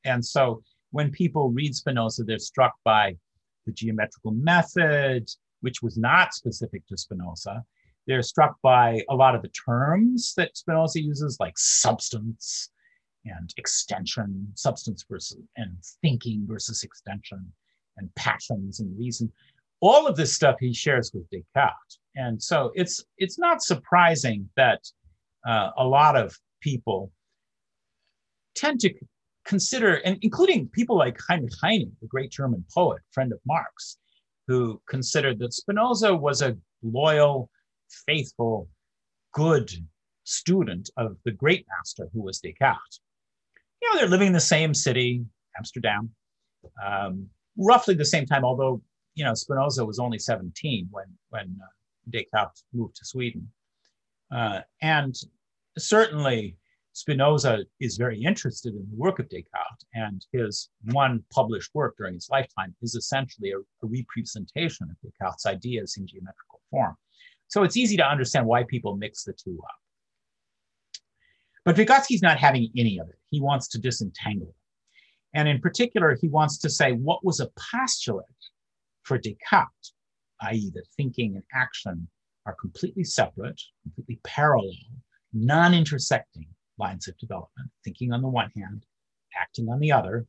[0.05, 3.15] And so when people read Spinoza, they're struck by
[3.67, 5.29] the geometrical method,
[5.61, 7.63] which was not specific to Spinoza.
[8.07, 12.71] They're struck by a lot of the terms that Spinoza uses, like substance
[13.25, 17.51] and extension, substance versus and thinking versus extension,
[17.97, 19.31] and passions and reason.
[19.79, 24.81] All of this stuff he shares with Descartes, and so it's it's not surprising that
[25.47, 27.11] uh, a lot of people
[28.55, 28.93] tend to
[29.45, 33.97] consider, and including people like Heinrich Heine, the great German poet, friend of Marx,
[34.47, 37.49] who considered that Spinoza was a loyal,
[38.05, 38.67] faithful,
[39.33, 39.71] good
[40.23, 42.99] student of the great master who was Descartes
[43.81, 45.25] you know, they're living in the same city,
[45.57, 46.09] Amsterdam,
[46.85, 47.27] um,
[47.57, 48.81] roughly the same time, although,
[49.15, 51.67] you know, Spinoza was only 17 when, when uh,
[52.09, 53.47] Descartes moved to Sweden.
[54.33, 55.15] Uh, and
[55.77, 56.57] certainly
[56.93, 62.13] Spinoza is very interested in the work of Descartes, and his one published work during
[62.13, 66.95] his lifetime is essentially a, a representation of Descartes' ideas in geometrical form.
[67.47, 69.80] So it's easy to understand why people mix the two up.
[71.63, 73.19] But Vygotsky's not having any of it.
[73.29, 74.55] He wants to disentangle it.
[75.33, 78.25] And in particular, he wants to say what was a postulate
[79.03, 79.93] for Descartes,
[80.41, 82.07] i.e., that thinking and action
[82.45, 84.73] are completely separate, completely parallel,
[85.33, 86.47] non intersecting
[86.77, 88.85] lines of development, thinking on the one hand,
[89.39, 90.25] acting on the other,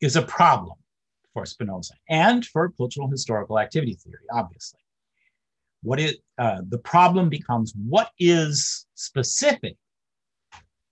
[0.00, 0.76] is a problem
[1.32, 4.80] for Spinoza and for cultural historical activity theory, obviously.
[5.82, 9.76] What is, uh, the problem becomes what is specific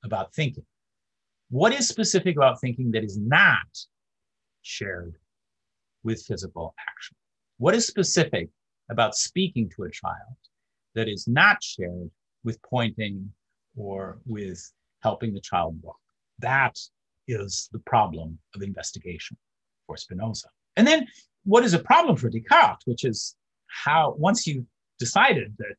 [0.05, 0.65] about thinking?
[1.51, 3.57] What is specific about thinking that is not
[4.63, 5.17] shared
[6.03, 7.17] with physical action?
[7.59, 8.49] What is specific
[8.91, 10.37] about speaking to a child
[10.95, 12.11] that is not shared
[12.45, 13.33] with pointing
[13.77, 15.97] or with helping the child walk?
[16.39, 16.79] That
[17.27, 19.37] is the problem of investigation
[19.87, 20.49] for Spinoza.
[20.77, 21.07] And then
[21.45, 23.37] what is a problem for Descartes, which is
[23.67, 24.67] how, once you've
[24.99, 25.77] decided that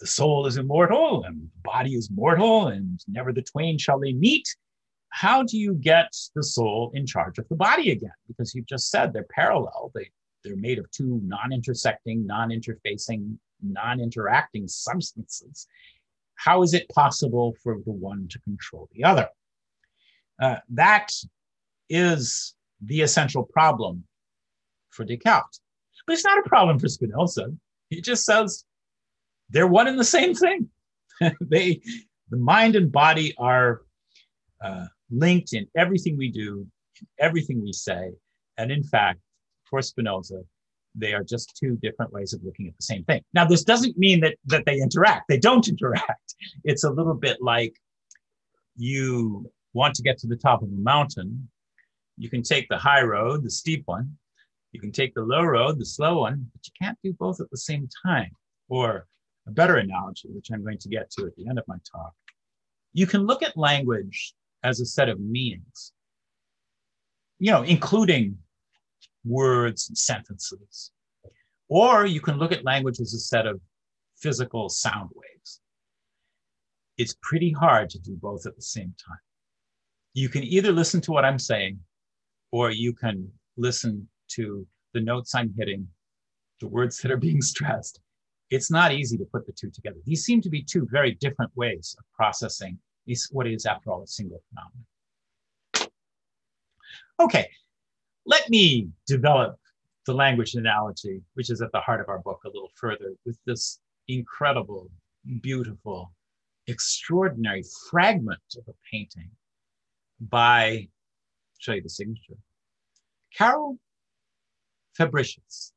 [0.00, 4.12] the soul is immortal and the body is mortal and never the twain shall they
[4.14, 4.48] meet,
[5.10, 8.12] how do you get the soul in charge of the body again?
[8.26, 9.92] Because you've just said they're parallel.
[9.94, 10.10] They,
[10.42, 15.66] they're made of two non-intersecting, non-interfacing, non-interacting substances.
[16.36, 19.28] How is it possible for the one to control the other?
[20.40, 21.12] Uh, that
[21.90, 24.04] is the essential problem
[24.88, 25.60] for Descartes.
[26.06, 27.52] But it's not a problem for Spinoza.
[27.90, 28.64] He just says
[29.50, 30.68] they're one and the same thing.
[31.40, 31.80] they,
[32.30, 33.82] the mind and body are
[34.62, 36.66] uh, linked in everything we do,
[37.00, 38.12] in everything we say.
[38.58, 39.20] And in fact,
[39.68, 40.42] for Spinoza,
[40.94, 43.22] they are just two different ways of looking at the same thing.
[43.32, 45.28] Now, this doesn't mean that, that they interact.
[45.28, 46.34] They don't interact.
[46.64, 47.74] It's a little bit like
[48.76, 51.48] you want to get to the top of a mountain.
[52.18, 54.16] You can take the high road, the steep one.
[54.72, 57.50] You can take the low road, the slow one, but you can't do both at
[57.50, 58.30] the same time.
[58.68, 59.06] Or
[59.46, 62.12] a better analogy, which I'm going to get to at the end of my talk,
[62.92, 65.92] you can look at language as a set of meanings,
[67.38, 68.38] you know, including
[69.24, 70.92] words and sentences.
[71.68, 73.60] Or you can look at language as a set of
[74.18, 75.60] physical sound waves.
[76.98, 79.18] It's pretty hard to do both at the same time.
[80.12, 81.78] You can either listen to what I'm saying,
[82.52, 85.86] or you can listen to the notes I'm hitting,
[86.60, 88.00] the words that are being stressed.
[88.50, 89.98] It's not easy to put the two together.
[90.04, 92.78] These seem to be two very different ways of processing
[93.32, 95.92] what is, after all, a single phenomenon.
[97.18, 97.48] Okay,
[98.24, 99.56] let me develop
[100.06, 103.38] the language analogy, which is at the heart of our book, a little further with
[103.46, 104.88] this incredible,
[105.40, 106.12] beautiful,
[106.66, 109.30] extraordinary fragment of a painting
[110.20, 110.88] by,
[111.58, 112.38] show you the signature,
[113.36, 113.78] Carel
[114.98, 115.72] Fabricius,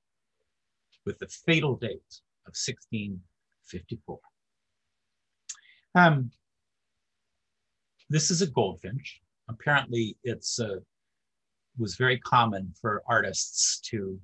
[1.06, 4.20] with the fatal date of 1654.
[5.96, 6.32] Um,
[8.10, 9.22] this is a goldfinch.
[9.50, 10.78] Apparently, it's uh,
[11.78, 14.20] was very common for artists to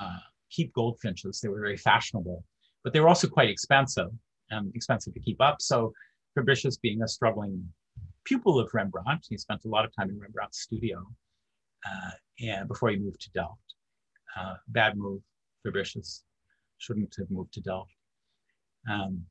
[0.00, 0.18] uh,
[0.50, 1.40] keep goldfinches.
[1.40, 2.44] They were very fashionable,
[2.82, 4.10] but they were also quite expensive
[4.50, 5.60] and expensive to keep up.
[5.60, 5.92] So
[6.36, 7.62] Fabricius, being a struggling
[8.24, 11.04] pupil of Rembrandt, he spent a lot of time in Rembrandt's studio
[11.86, 13.74] uh, and before he moved to Delft.
[14.38, 15.20] Uh, bad move,
[15.66, 16.22] Fabricius
[16.80, 17.94] shouldn't have moved to Delft.
[18.90, 19.24] Um,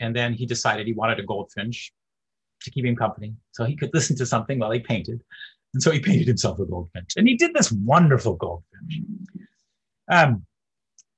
[0.00, 1.92] and then he decided he wanted a goldfinch
[2.62, 5.22] to keep him company so he could listen to something while he painted.
[5.72, 7.12] And so he painted himself a goldfinch.
[7.16, 9.00] And he did this wonderful goldfinch.
[10.10, 10.44] Um,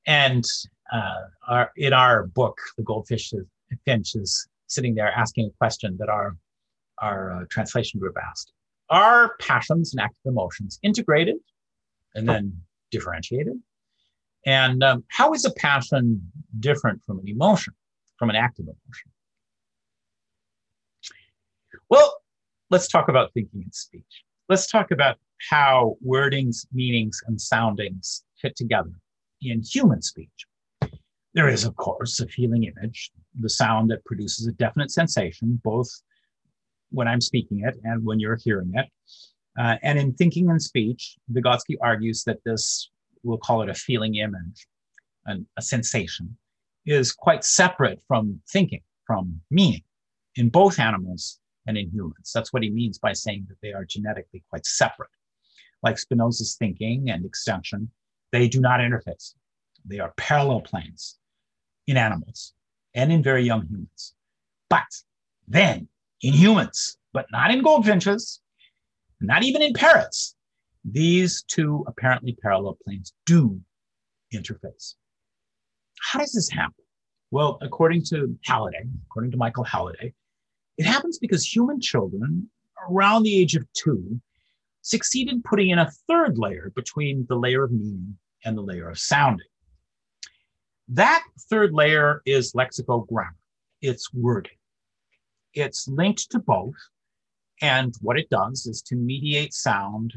[0.06, 0.44] and
[0.92, 3.32] uh, our, in our book, The Goldfish
[3.84, 6.36] Finch is sitting there asking a question that our,
[6.98, 8.52] our uh, translation group asked.
[8.88, 11.36] Are passions and active emotions integrated
[12.14, 12.60] and then
[12.92, 13.60] differentiated?
[14.46, 16.22] And um, how is a passion
[16.60, 17.74] different from an emotion,
[18.16, 19.10] from an active emotion?
[21.90, 22.16] Well,
[22.70, 24.24] let's talk about thinking and speech.
[24.48, 25.18] Let's talk about
[25.50, 28.92] how wordings, meanings, and soundings fit together
[29.42, 30.46] in human speech.
[31.34, 35.90] There is, of course, a feeling image, the sound that produces a definite sensation, both
[36.90, 38.86] when I'm speaking it and when you're hearing it.
[39.58, 42.90] Uh, and in thinking and speech, Vygotsky argues that this,
[43.26, 44.66] we'll call it a feeling image,
[45.26, 46.36] a sensation,
[46.86, 49.82] is quite separate from thinking, from meaning.
[50.36, 52.32] In both animals, and in humans.
[52.32, 55.10] That's what he means by saying that they are genetically quite separate.
[55.82, 57.90] Like Spinoza's thinking and extension,
[58.32, 59.34] they do not interface.
[59.84, 61.18] They are parallel planes
[61.86, 62.54] in animals
[62.94, 64.14] and in very young humans.
[64.68, 64.86] But
[65.46, 65.88] then
[66.22, 68.40] in humans, but not in goldfinches,
[69.20, 70.35] not even in parrots.
[70.88, 73.60] These two apparently parallel planes do
[74.32, 74.94] interface.
[76.00, 76.84] How does this happen?
[77.30, 80.14] Well, according to Halliday, according to Michael Halliday,
[80.78, 82.48] it happens because human children
[82.88, 84.20] around the age of two
[84.82, 88.88] succeed in putting in a third layer between the layer of meaning and the layer
[88.88, 89.46] of sounding.
[90.88, 93.34] That third layer is lexicogrammar,
[93.82, 94.52] it's wording.
[95.52, 96.76] It's linked to both.
[97.60, 100.12] And what it does is to mediate sound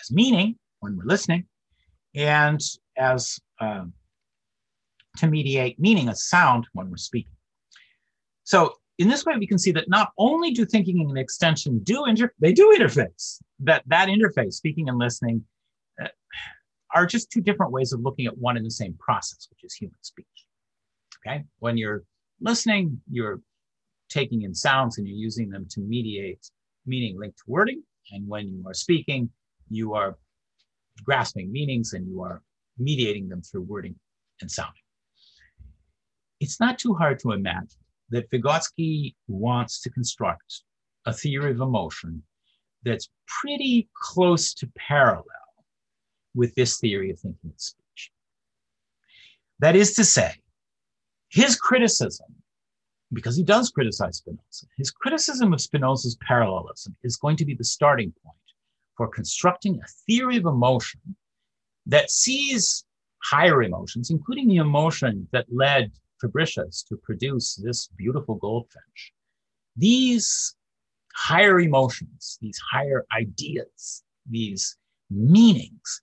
[0.00, 1.46] as meaning when we're listening
[2.14, 2.60] and
[2.96, 3.84] as uh,
[5.16, 7.32] to mediate meaning as sound when we're speaking.
[8.44, 12.04] So in this way, we can see that not only do thinking and extension do
[12.04, 13.40] inter- they do interface.
[13.60, 15.44] That that interface, speaking and listening,
[16.00, 16.08] uh,
[16.94, 19.74] are just two different ways of looking at one and the same process, which is
[19.74, 20.26] human speech.
[21.26, 22.04] Okay, when you're
[22.40, 23.40] listening, you're
[24.08, 26.50] taking in sounds and you're using them to mediate
[26.86, 27.82] meaning linked to wording,
[28.12, 29.30] and when you are speaking,
[29.68, 30.16] you are
[31.04, 32.42] grasping meanings and you are
[32.78, 33.94] mediating them through wording
[34.40, 34.74] and sounding.
[36.40, 40.62] It's not too hard to imagine that Vygotsky wants to construct
[41.06, 42.22] a theory of emotion
[42.84, 45.24] that's pretty close to parallel
[46.34, 48.10] with this theory of thinking and speech.
[49.60, 50.34] That is to say,
[51.28, 52.26] his criticism,
[53.12, 57.64] because he does criticize Spinoza, his criticism of Spinoza's parallelism is going to be the
[57.64, 58.36] starting point
[58.96, 61.00] for constructing a theory of emotion
[61.86, 62.84] that sees
[63.22, 65.92] higher emotions, including the emotion that led
[66.22, 69.12] Fabricius to produce this beautiful goldfinch.
[69.76, 70.54] These
[71.14, 74.76] higher emotions, these higher ideas, these
[75.10, 76.02] meanings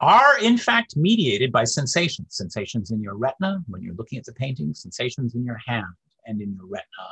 [0.00, 4.32] are in fact mediated by sensations sensations in your retina when you're looking at the
[4.32, 5.84] painting sensations in your hand
[6.26, 7.08] and in your retina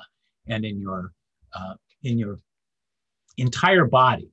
[0.49, 1.13] and in your
[1.53, 2.41] uh, in your
[3.37, 4.31] entire body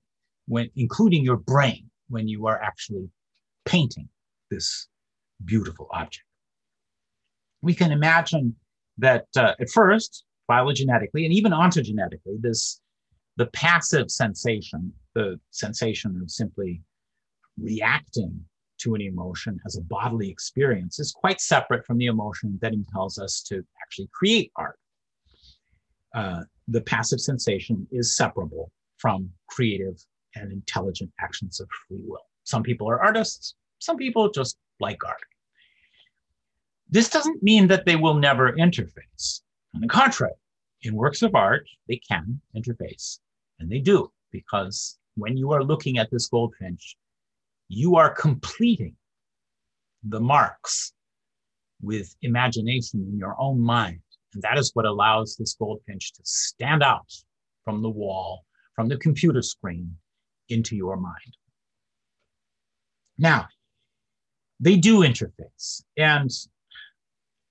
[0.48, 3.10] when including your brain when you are actually
[3.66, 4.08] painting
[4.52, 4.88] this
[5.44, 6.26] beautiful object
[7.62, 8.56] we can imagine
[8.98, 12.80] that uh, at first, phylogenetically and even ontogenetically, this
[13.38, 16.82] the passive sensation, the sensation of simply
[17.58, 18.40] reacting
[18.78, 23.18] to an emotion as a bodily experience, is quite separate from the emotion that impels
[23.18, 24.78] us to actually create art.
[26.14, 29.98] Uh, the passive sensation is separable from creative
[30.36, 32.26] and intelligent actions of free will.
[32.44, 35.18] Some people are artists, some people just like art.
[36.90, 39.42] This doesn't mean that they will never interface.
[39.74, 40.34] On the contrary,
[40.84, 43.20] in works of art, they can interface,
[43.60, 46.96] and they do, because when you are looking at this goldfinch,
[47.68, 48.96] you are completing
[50.04, 50.94] the marks
[51.82, 54.00] with imagination in your own mind.
[54.34, 57.12] And that is what allows this goldfinch to stand out
[57.64, 59.96] from the wall, from the computer screen
[60.50, 61.38] into your mind.
[63.18, 63.48] Now,
[64.60, 65.84] they do interface.
[65.98, 66.30] And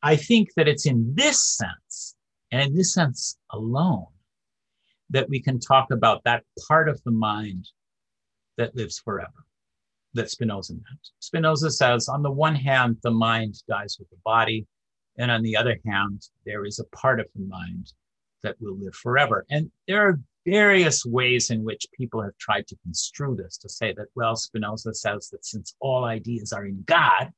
[0.02, 2.16] I think that it's in this sense,
[2.50, 4.06] and in this sense alone,
[5.10, 7.68] that we can talk about that part of the mind
[8.56, 9.44] that lives forever
[10.14, 11.10] that Spinoza meant.
[11.18, 14.66] Spinoza says, on the one hand, the mind dies with the body,
[15.18, 17.92] and on the other hand, there is a part of the mind
[18.42, 19.44] that will live forever.
[19.50, 23.92] And there are various ways in which people have tried to construe this to say
[23.94, 27.32] that, well, Spinoza says that since all ideas are in God,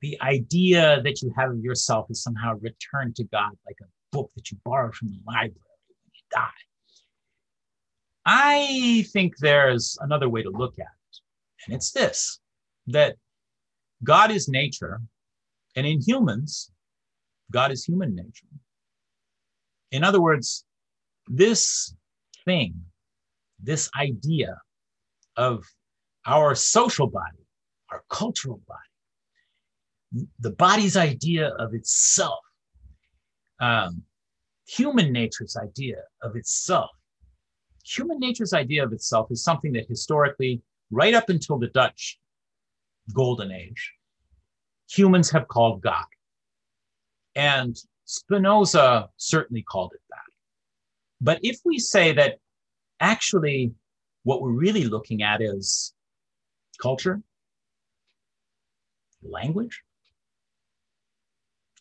[0.00, 4.30] the idea that you have of yourself is somehow returned to God like a book
[4.36, 6.48] that you borrow from the library when you die.
[8.26, 11.20] I think there's another way to look at it,
[11.66, 12.38] and it's this
[12.86, 13.16] that
[14.02, 15.00] God is nature,
[15.74, 16.70] and in humans,
[17.50, 18.46] God is human nature.
[19.90, 20.64] In other words,
[21.28, 21.94] this
[22.44, 22.74] thing,
[23.62, 24.58] this idea
[25.36, 25.64] of
[26.26, 27.46] our social body,
[27.90, 32.38] our cultural body, the body's idea of itself,
[33.60, 34.02] um,
[34.66, 36.90] human nature's idea of itself.
[37.84, 42.18] Human nature's idea of itself is something that historically, right up until the Dutch
[43.12, 43.92] Golden Age,
[44.88, 46.04] humans have called God.
[47.34, 50.23] And Spinoza certainly called it that.
[51.20, 52.38] But if we say that
[53.00, 53.72] actually
[54.24, 55.92] what we're really looking at is
[56.80, 57.22] culture,
[59.22, 59.82] language,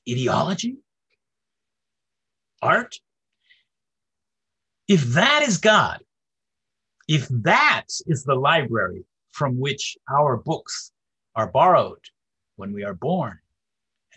[0.10, 0.78] ideology,
[2.62, 2.96] art.
[4.88, 6.02] If that is God,
[7.08, 10.92] if that is the library from which our books
[11.36, 12.10] are borrowed
[12.56, 13.40] when we are born,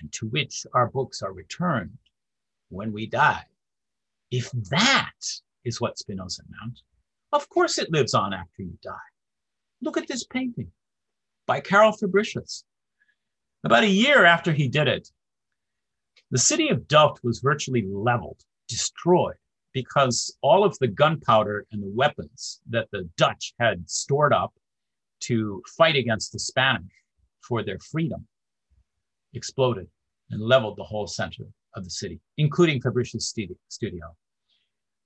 [0.00, 1.96] and to which our books are returned
[2.68, 3.44] when we die,
[4.30, 5.12] if that
[5.64, 6.80] is what Spinoza meant.
[7.32, 9.10] Of course, it lives on after you die.
[9.82, 10.70] Look at this painting
[11.46, 12.64] by Karl Fabricius.
[13.64, 15.08] About a year after he did it,
[16.30, 19.36] the city of Delft was virtually leveled, destroyed,
[19.72, 24.52] because all of the gunpowder and the weapons that the Dutch had stored up
[25.20, 26.92] to fight against the Spanish
[27.40, 28.26] for their freedom
[29.34, 29.88] exploded
[30.30, 31.44] and leveled the whole center
[31.76, 33.32] of the city, including Fabricius'
[33.68, 34.16] studio.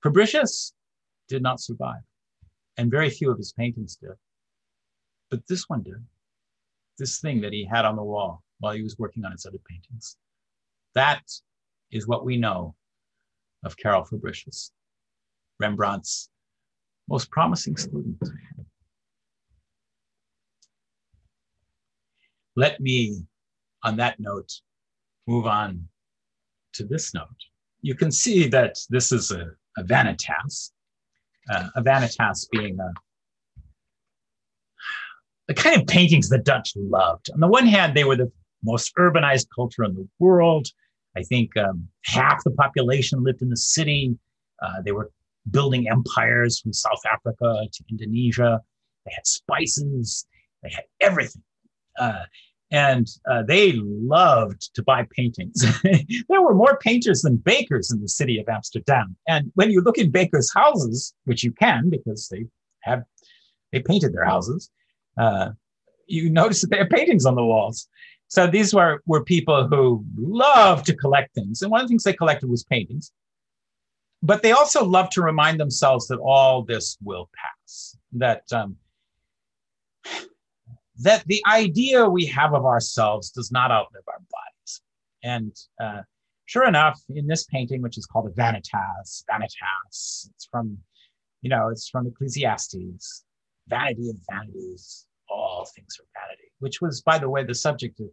[0.02, 0.72] Fabricius
[1.28, 2.02] did not survive,
[2.76, 4.12] and very few of his paintings did.
[5.30, 6.02] But this one did.
[6.98, 9.60] This thing that he had on the wall while he was working on his other
[9.68, 10.16] paintings.
[10.94, 11.22] That
[11.90, 12.74] is what we know
[13.64, 14.70] of Carel Fabricius,
[15.58, 16.30] Rembrandt's
[17.08, 18.16] most promising student.
[22.56, 23.22] Let me,
[23.82, 24.52] on that note,
[25.26, 25.88] move on
[26.74, 27.28] to this note.
[27.82, 29.46] You can see that this is a,
[29.78, 30.70] a vanitas,
[31.50, 32.92] uh, a vanitas being a,
[35.48, 37.30] the kind of paintings the Dutch loved.
[37.34, 38.30] On the one hand, they were the
[38.62, 40.68] most urbanized culture in the world.
[41.16, 44.16] I think um, half the population lived in the city.
[44.62, 45.10] Uh, they were
[45.50, 48.60] building empires from South Africa to Indonesia.
[49.06, 50.26] They had spices,
[50.62, 51.42] they had everything.
[51.98, 52.24] Uh,
[52.70, 55.64] and uh, they loved to buy paintings.
[56.28, 59.16] there were more painters than bakers in the city of Amsterdam.
[59.26, 62.46] And when you look in bakers' houses, which you can because they
[62.82, 63.02] have
[63.72, 64.70] they painted their houses,
[65.18, 65.50] uh,
[66.06, 67.88] you notice that they have paintings on the walls.
[68.28, 71.62] So these were, were people who loved to collect things.
[71.62, 73.12] And one of the things they collected was paintings.
[74.22, 78.76] But they also loved to remind themselves that all this will pass, that, um,
[81.02, 84.82] that the idea we have of ourselves does not outlive our bodies.
[85.22, 86.02] And uh,
[86.46, 90.78] sure enough, in this painting, which is called a Vanitas, Vanitas, it's from,
[91.42, 93.24] you know, it's from Ecclesiastes,
[93.68, 98.08] vanity of vanities, all things are vanity, which was, by the way, the subject of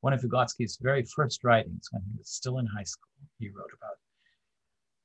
[0.00, 3.08] one of Vygotsky's very first writings when he was still in high school.
[3.38, 3.96] He wrote about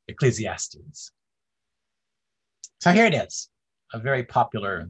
[0.08, 1.12] Ecclesiastes.
[2.80, 3.50] So here it is,
[3.94, 4.90] a very popular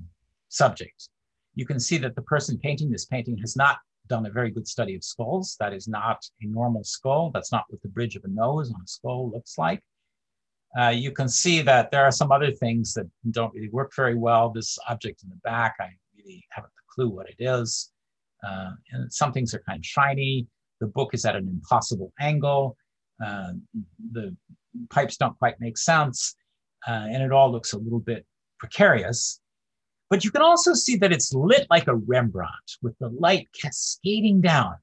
[0.50, 1.10] subject.
[1.56, 3.78] You can see that the person painting this painting has not
[4.08, 5.56] done a very good study of skulls.
[5.60, 7.32] That is not a normal skull.
[7.34, 9.82] That's not what the bridge of a nose on a skull looks like.
[10.80, 14.16] Uh, you can see that there are some other things that don't really work very
[14.16, 14.50] well.
[14.50, 17.92] This object in the back, I really haven't a clue what it is.
[18.48, 20.48] Uh, and some things are kind of shiny.
[20.80, 22.78] The book is at an impossible angle.
[23.24, 23.52] Uh,
[24.14, 24.36] the
[24.90, 26.36] pipes don't quite make sense.
[26.88, 28.26] Uh, and it all looks a little bit
[28.58, 29.41] precarious.
[30.12, 34.42] But you can also see that it's lit like a Rembrandt with the light cascading
[34.42, 34.76] down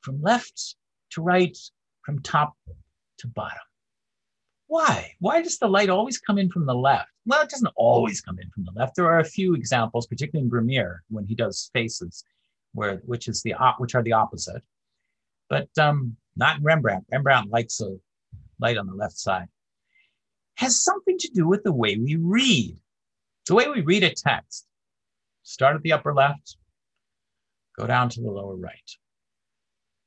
[0.00, 0.74] from left
[1.12, 1.56] to right,
[2.02, 2.56] from top
[3.18, 3.58] to bottom.
[4.66, 5.12] Why?
[5.20, 7.10] Why does the light always come in from the left?
[7.26, 8.96] Well, it doesn't always come in from the left.
[8.96, 12.24] There are a few examples, particularly in Vermeer, when he does faces,
[12.72, 14.64] where which is the which are the opposite,
[15.48, 17.04] but um, not in Rembrandt.
[17.12, 17.98] Rembrandt likes a
[18.58, 19.46] light on the left side.
[20.56, 22.76] Has something to do with the way we read,
[23.50, 24.64] the way we read a text.
[25.42, 26.56] Start at the upper left,
[27.76, 28.90] go down to the lower right.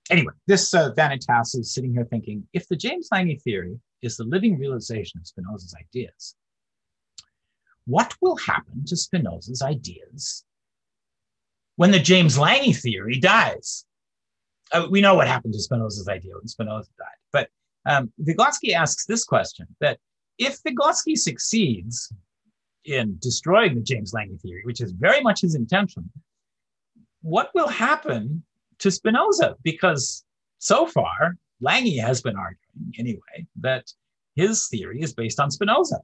[0.10, 4.24] Anyway, this uh, Vanitas is sitting here thinking if the James Lange theory is the
[4.24, 6.36] living realization of Spinoza's ideas,
[7.86, 10.46] what will happen to Spinoza's ideas
[11.76, 13.84] when the James Lange theory dies.
[14.72, 17.20] Uh, we know what happened to Spinoza's idea when Spinoza died.
[17.34, 17.50] But
[17.86, 20.00] um, Vygotsky asks this question that
[20.38, 22.10] if Vygotsky succeeds
[22.86, 26.10] in destroying the James Lange theory, which is very much his intention,
[27.22, 28.44] what will happen
[28.80, 29.56] to Spinoza?
[29.64, 30.24] Because
[30.60, 33.86] so far, Lange has been arguing, anyway, that
[34.36, 36.00] his theory is based on Spinoza.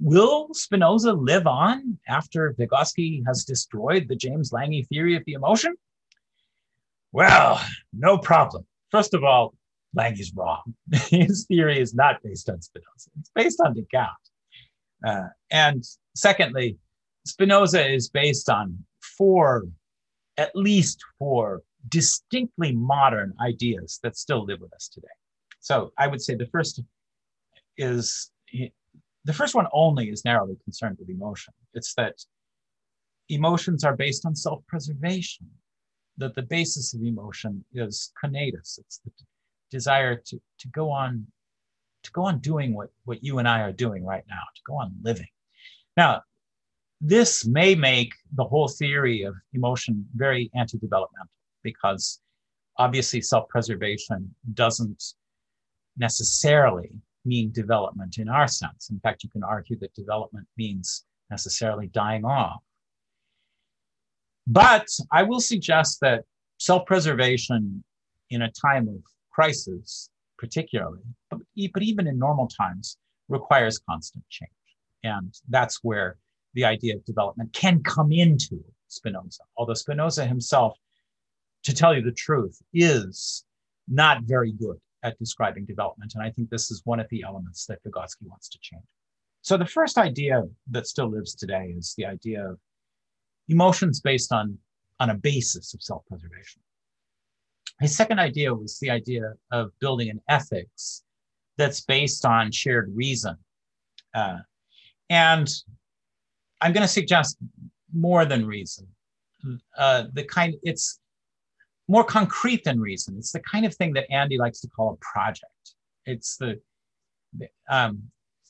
[0.00, 5.74] Will Spinoza live on after Vygotsky has destroyed the James Lange theory of the emotion?
[7.12, 7.60] Well,
[7.92, 8.66] no problem.
[8.90, 9.54] First of all,
[9.94, 10.74] Lange's wrong.
[10.92, 14.29] His theory is not based on Spinoza, it's based on Descartes.
[15.06, 15.84] Uh, and
[16.14, 16.78] secondly,
[17.26, 19.64] Spinoza is based on four,
[20.36, 25.08] at least four distinctly modern ideas that still live with us today.
[25.60, 26.82] So I would say the first
[27.76, 28.30] is
[29.24, 31.52] the first one only is narrowly concerned with emotion.
[31.74, 32.14] It's that
[33.28, 35.48] emotions are based on self preservation,
[36.16, 39.10] that the basis of emotion is conatus, it's the
[39.70, 41.26] desire to, to go on
[42.02, 44.74] to go on doing what, what you and I are doing right now, to go
[44.74, 45.28] on living.
[45.96, 46.22] Now,
[47.00, 51.30] this may make the whole theory of emotion very anti developmental
[51.62, 52.20] because
[52.76, 55.14] obviously self preservation doesn't
[55.96, 58.90] necessarily mean development in our sense.
[58.90, 62.60] In fact, you can argue that development means necessarily dying off.
[64.46, 66.24] But I will suggest that
[66.58, 67.84] self preservation
[68.30, 70.10] in a time of crisis,
[70.40, 71.38] particularly, but,
[71.72, 72.96] but even in normal times,
[73.28, 74.50] requires constant change.
[75.04, 76.16] And that's where
[76.54, 79.42] the idea of development can come into Spinoza.
[79.56, 80.76] Although Spinoza himself,
[81.64, 83.44] to tell you the truth, is
[83.86, 86.12] not very good at describing development.
[86.14, 88.84] And I think this is one of the elements that Vygotsky wants to change.
[89.42, 92.58] So the first idea that still lives today is the idea of
[93.48, 94.58] emotions based on,
[95.00, 96.62] on a basis of self-preservation.
[97.80, 101.02] His second idea was the idea of building an ethics
[101.56, 103.36] that's based on shared reason.
[104.14, 104.38] Uh,
[105.08, 105.48] and
[106.60, 107.38] I'm going to suggest
[107.92, 108.86] more than reason.
[109.76, 111.00] Uh, the kind it's
[111.88, 113.16] more concrete than reason.
[113.16, 115.74] It's the kind of thing that Andy likes to call a project.
[116.04, 116.60] It's the
[117.70, 118.02] um,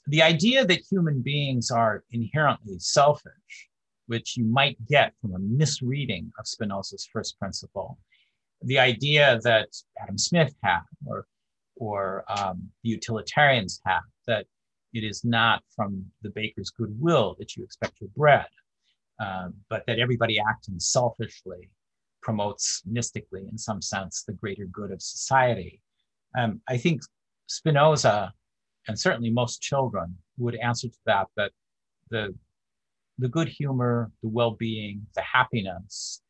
[0.07, 3.69] the idea that human beings are inherently selfish,
[4.07, 7.99] which you might get from a misreading of Spinoza's first principle.
[8.63, 9.69] The idea that
[10.01, 11.27] Adam Smith had, or
[11.77, 14.47] or um, the utilitarians have, that
[14.93, 18.47] it is not from the baker's goodwill that you expect your bread,
[19.19, 21.71] uh, but that everybody acting selfishly
[22.23, 25.81] promotes mystically, in some sense, the greater good of society.
[26.39, 27.03] Um, I think
[27.47, 28.33] Spinoza,
[28.89, 31.53] and certainly most children, would answer to that that
[32.11, 32.35] the,
[33.19, 36.21] the good humor, the well being, the happiness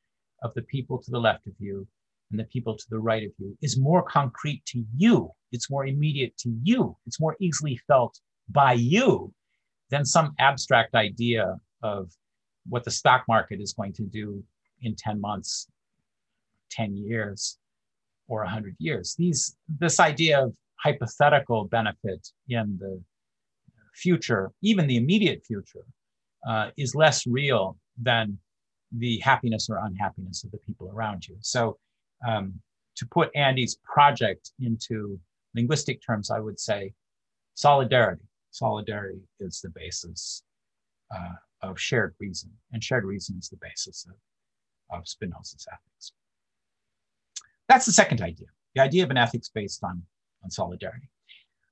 [0.43, 1.87] of the people to the left of you
[2.31, 5.31] and the people to the right of you is more concrete to you.
[5.53, 6.97] It's more immediate to you.
[7.07, 8.18] It's more easily felt
[8.49, 9.33] by you
[9.91, 12.11] than some abstract idea of
[12.68, 14.43] what the stock market is going to do
[14.83, 15.68] in 10 months,
[16.70, 17.59] 10 years,
[18.28, 19.14] or 100 years.
[19.18, 23.03] These, this idea of hypothetical benefit in the
[23.95, 25.85] future, even the immediate future,
[26.49, 28.39] uh, is less real than
[28.97, 31.37] the happiness or unhappiness of the people around you.
[31.41, 31.78] So,
[32.26, 32.54] um,
[32.96, 35.18] to put Andy's project into
[35.54, 36.92] linguistic terms, I would say
[37.54, 40.42] solidarity solidarity is the basis
[41.14, 46.12] uh, of shared reason, and shared reason is the basis of, of Spinoza's ethics.
[47.68, 50.02] That's the second idea, the idea of an ethics based on,
[50.42, 51.08] on solidarity.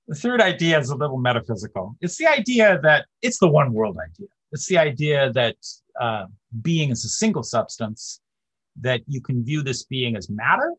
[0.06, 1.96] The third idea is a little metaphysical.
[2.00, 4.28] It's the idea that it's the one world idea.
[4.52, 5.56] It's the idea that
[6.00, 6.26] uh,
[6.62, 8.20] being is a single substance,
[8.80, 10.74] that you can view this being as matter,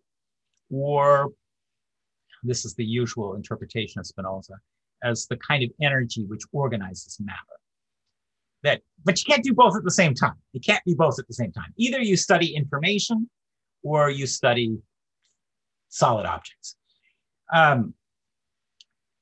[0.71, 1.29] or
[2.43, 4.55] this is the usual interpretation of Spinoza,
[5.03, 7.37] as the kind of energy which organizes matter.
[8.63, 10.35] That, but you can't do both at the same time.
[10.51, 11.73] You can't be both at the same time.
[11.77, 13.29] Either you study information
[13.83, 14.77] or you study
[15.87, 16.75] solid objects.
[17.53, 17.93] Um,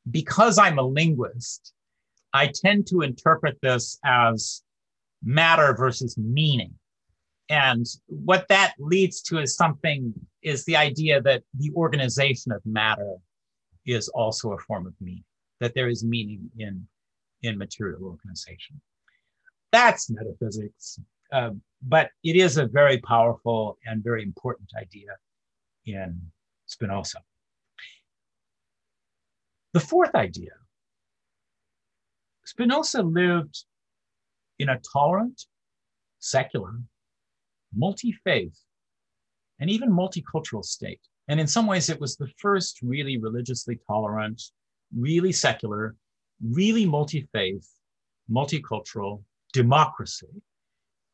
[0.09, 1.73] because I'm a linguist,
[2.33, 4.63] I tend to interpret this as
[5.23, 6.73] matter versus meaning.
[7.49, 13.15] And what that leads to is something is the idea that the organization of matter
[13.85, 15.23] is also a form of meaning
[15.59, 16.87] that there is meaning in,
[17.41, 18.79] in material organization.
[19.71, 20.99] That's metaphysics,
[21.31, 25.09] uh, but it is a very powerful and very important idea
[25.85, 26.21] in
[26.65, 27.19] Spinoza.
[29.73, 30.51] The fourth idea
[32.47, 33.65] Spinoza lived
[34.57, 35.43] in a tolerant,
[36.19, 36.79] secular,
[37.75, 38.57] multi faith,
[39.59, 41.01] and even multicultural state.
[41.27, 44.41] And in some ways, it was the first really religiously tolerant,
[44.95, 45.95] really secular,
[46.41, 47.67] really multi faith,
[48.31, 50.41] multicultural democracy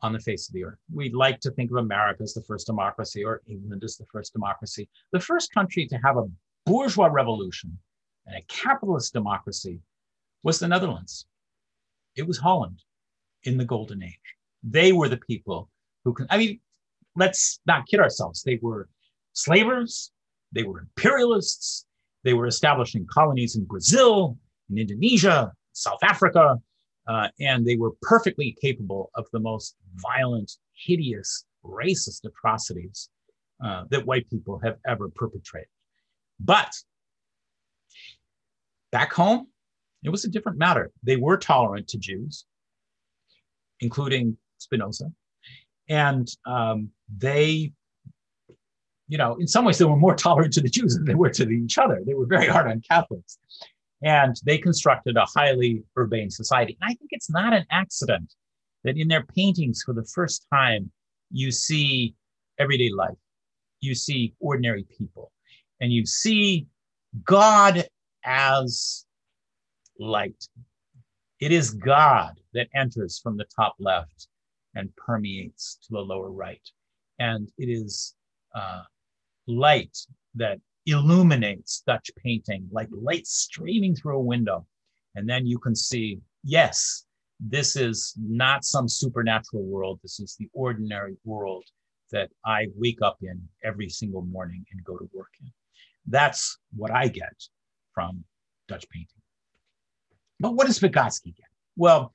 [0.02, 0.80] on the face of the earth.
[0.94, 4.34] We'd like to think of America as the first democracy or England as the first
[4.34, 4.90] democracy.
[5.14, 6.30] The first country to have a
[6.66, 7.78] bourgeois revolution
[8.28, 9.80] and a capitalist democracy
[10.44, 11.26] was the Netherlands.
[12.16, 12.84] It was Holland
[13.44, 14.36] in the Golden Age.
[14.62, 15.70] They were the people
[16.04, 16.60] who can, I mean,
[17.16, 18.44] let's not kid ourselves.
[18.44, 18.90] They were
[19.34, 20.12] slavers,
[20.52, 21.86] they were imperialists,
[22.24, 24.38] they were establishing colonies in Brazil,
[24.70, 26.58] in Indonesia, South Africa,
[27.08, 33.10] uh, and they were perfectly capable of the most violent, hideous, racist atrocities
[33.64, 35.68] uh, that white people have ever perpetrated.
[36.40, 36.74] But
[38.92, 39.48] back home,
[40.04, 40.92] it was a different matter.
[41.04, 42.46] They were tolerant to Jews,
[43.80, 45.12] including Spinoza,
[45.90, 47.72] and um, they
[49.08, 51.30] you know, in some ways they were more tolerant to the Jews than they were
[51.30, 52.02] to each other.
[52.06, 53.38] They were very hard on Catholics.
[54.02, 56.78] And they constructed a highly urbane society.
[56.82, 58.34] And I think it's not an accident
[58.84, 60.92] that in their paintings, for the first time,
[61.32, 62.16] you see
[62.60, 63.18] everyday life,
[63.80, 65.32] you see ordinary people,
[65.80, 66.68] and you see
[67.24, 67.86] God
[68.26, 69.06] as
[70.00, 70.48] light.
[71.40, 74.28] It is God that enters from the top left
[74.76, 76.62] and permeates to the lower right.
[77.20, 78.16] And it is
[78.56, 78.84] uh,
[79.48, 79.98] light
[80.36, 84.66] that illuminates Dutch painting like light streaming through a window.
[85.16, 87.06] And then you can see, yes,
[87.40, 90.00] this is not some supernatural world.
[90.02, 91.64] This is the ordinary world
[92.12, 95.52] that I wake up in every single morning and go to work in.
[96.08, 97.34] That's what I get
[97.94, 98.24] from
[98.68, 99.22] Dutch painting.
[100.40, 101.48] But what does Vygotsky get?
[101.76, 102.14] Well,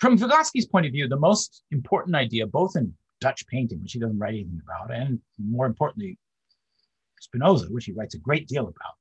[0.00, 3.98] from Vygotsky's point of view, the most important idea, both in Dutch painting, which he
[3.98, 6.18] doesn't write anything about, and more importantly,
[7.20, 8.94] Spinoza, which he writes a great deal about,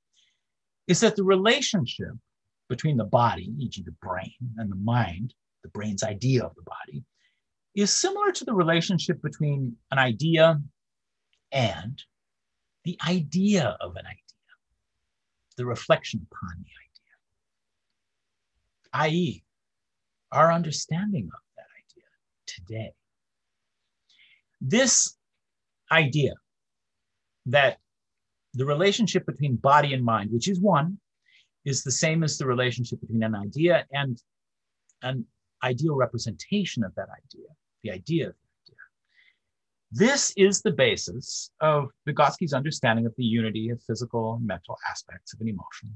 [0.87, 2.11] is that the relationship
[2.67, 5.33] between the body, e.g., the brain, and the mind,
[5.63, 7.03] the brain's idea of the body,
[7.75, 10.61] is similar to the relationship between an idea
[11.51, 12.03] and
[12.83, 14.17] the idea of an idea,
[15.55, 16.71] the reflection upon the
[19.05, 19.43] idea, i.e.,
[20.31, 22.05] our understanding of that idea
[22.45, 22.91] today.
[24.61, 25.15] This
[25.91, 26.33] idea
[27.47, 27.77] that
[28.53, 30.99] the relationship between body and mind, which is one,
[31.65, 34.21] is the same as the relationship between an idea and
[35.01, 35.25] an
[35.63, 37.47] ideal representation of that idea,
[37.83, 38.77] the idea of the idea.
[39.91, 45.33] This is the basis of Vygotsky's understanding of the unity of physical and mental aspects
[45.33, 45.93] of an emotion.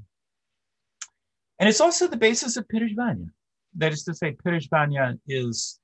[1.58, 3.30] And it's also the basis of perezhivanie.
[3.76, 5.80] That is to say, perezhivanie is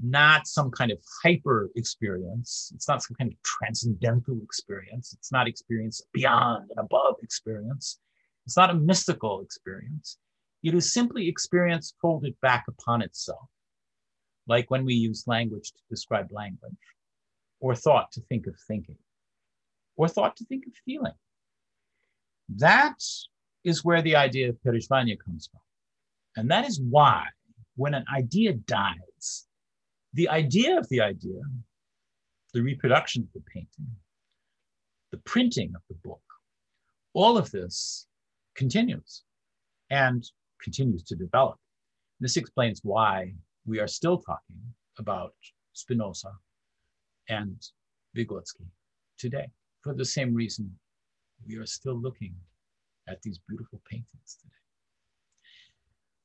[0.00, 2.72] not some kind of hyper experience.
[2.74, 5.12] It's not some kind of transcendental experience.
[5.12, 7.98] It's not experience beyond and above experience.
[8.46, 10.18] It's not a mystical experience.
[10.62, 13.48] It is simply experience folded back upon itself,
[14.46, 16.72] like when we use language to describe language,
[17.60, 18.98] or thought to think of thinking,
[19.96, 21.12] or thought to think of feeling.
[22.48, 23.00] That
[23.64, 25.60] is where the idea of perezhivanie comes from.
[26.36, 27.26] And that is why
[27.76, 29.46] when an idea dies,
[30.14, 31.40] the idea of the idea,
[32.52, 33.90] the reproduction of the painting,
[35.10, 36.22] the printing of the book,
[37.14, 38.06] all of this
[38.54, 39.22] continues
[39.90, 40.24] and
[40.62, 41.58] continues to develop.
[42.20, 43.32] This explains why
[43.66, 44.56] we are still talking
[44.98, 45.34] about
[45.72, 46.32] Spinoza
[47.28, 47.56] and
[48.16, 48.66] Vygotsky
[49.18, 49.48] today.
[49.82, 50.70] For the same reason,
[51.46, 52.34] we are still looking
[53.08, 54.61] at these beautiful paintings today.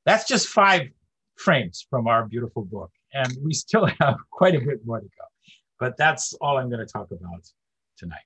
[0.08, 0.88] That's just five
[1.36, 5.24] frames from our beautiful book, and we still have quite a bit more to go.
[5.78, 7.44] But that's all I'm going to talk about
[7.98, 8.16] tonight.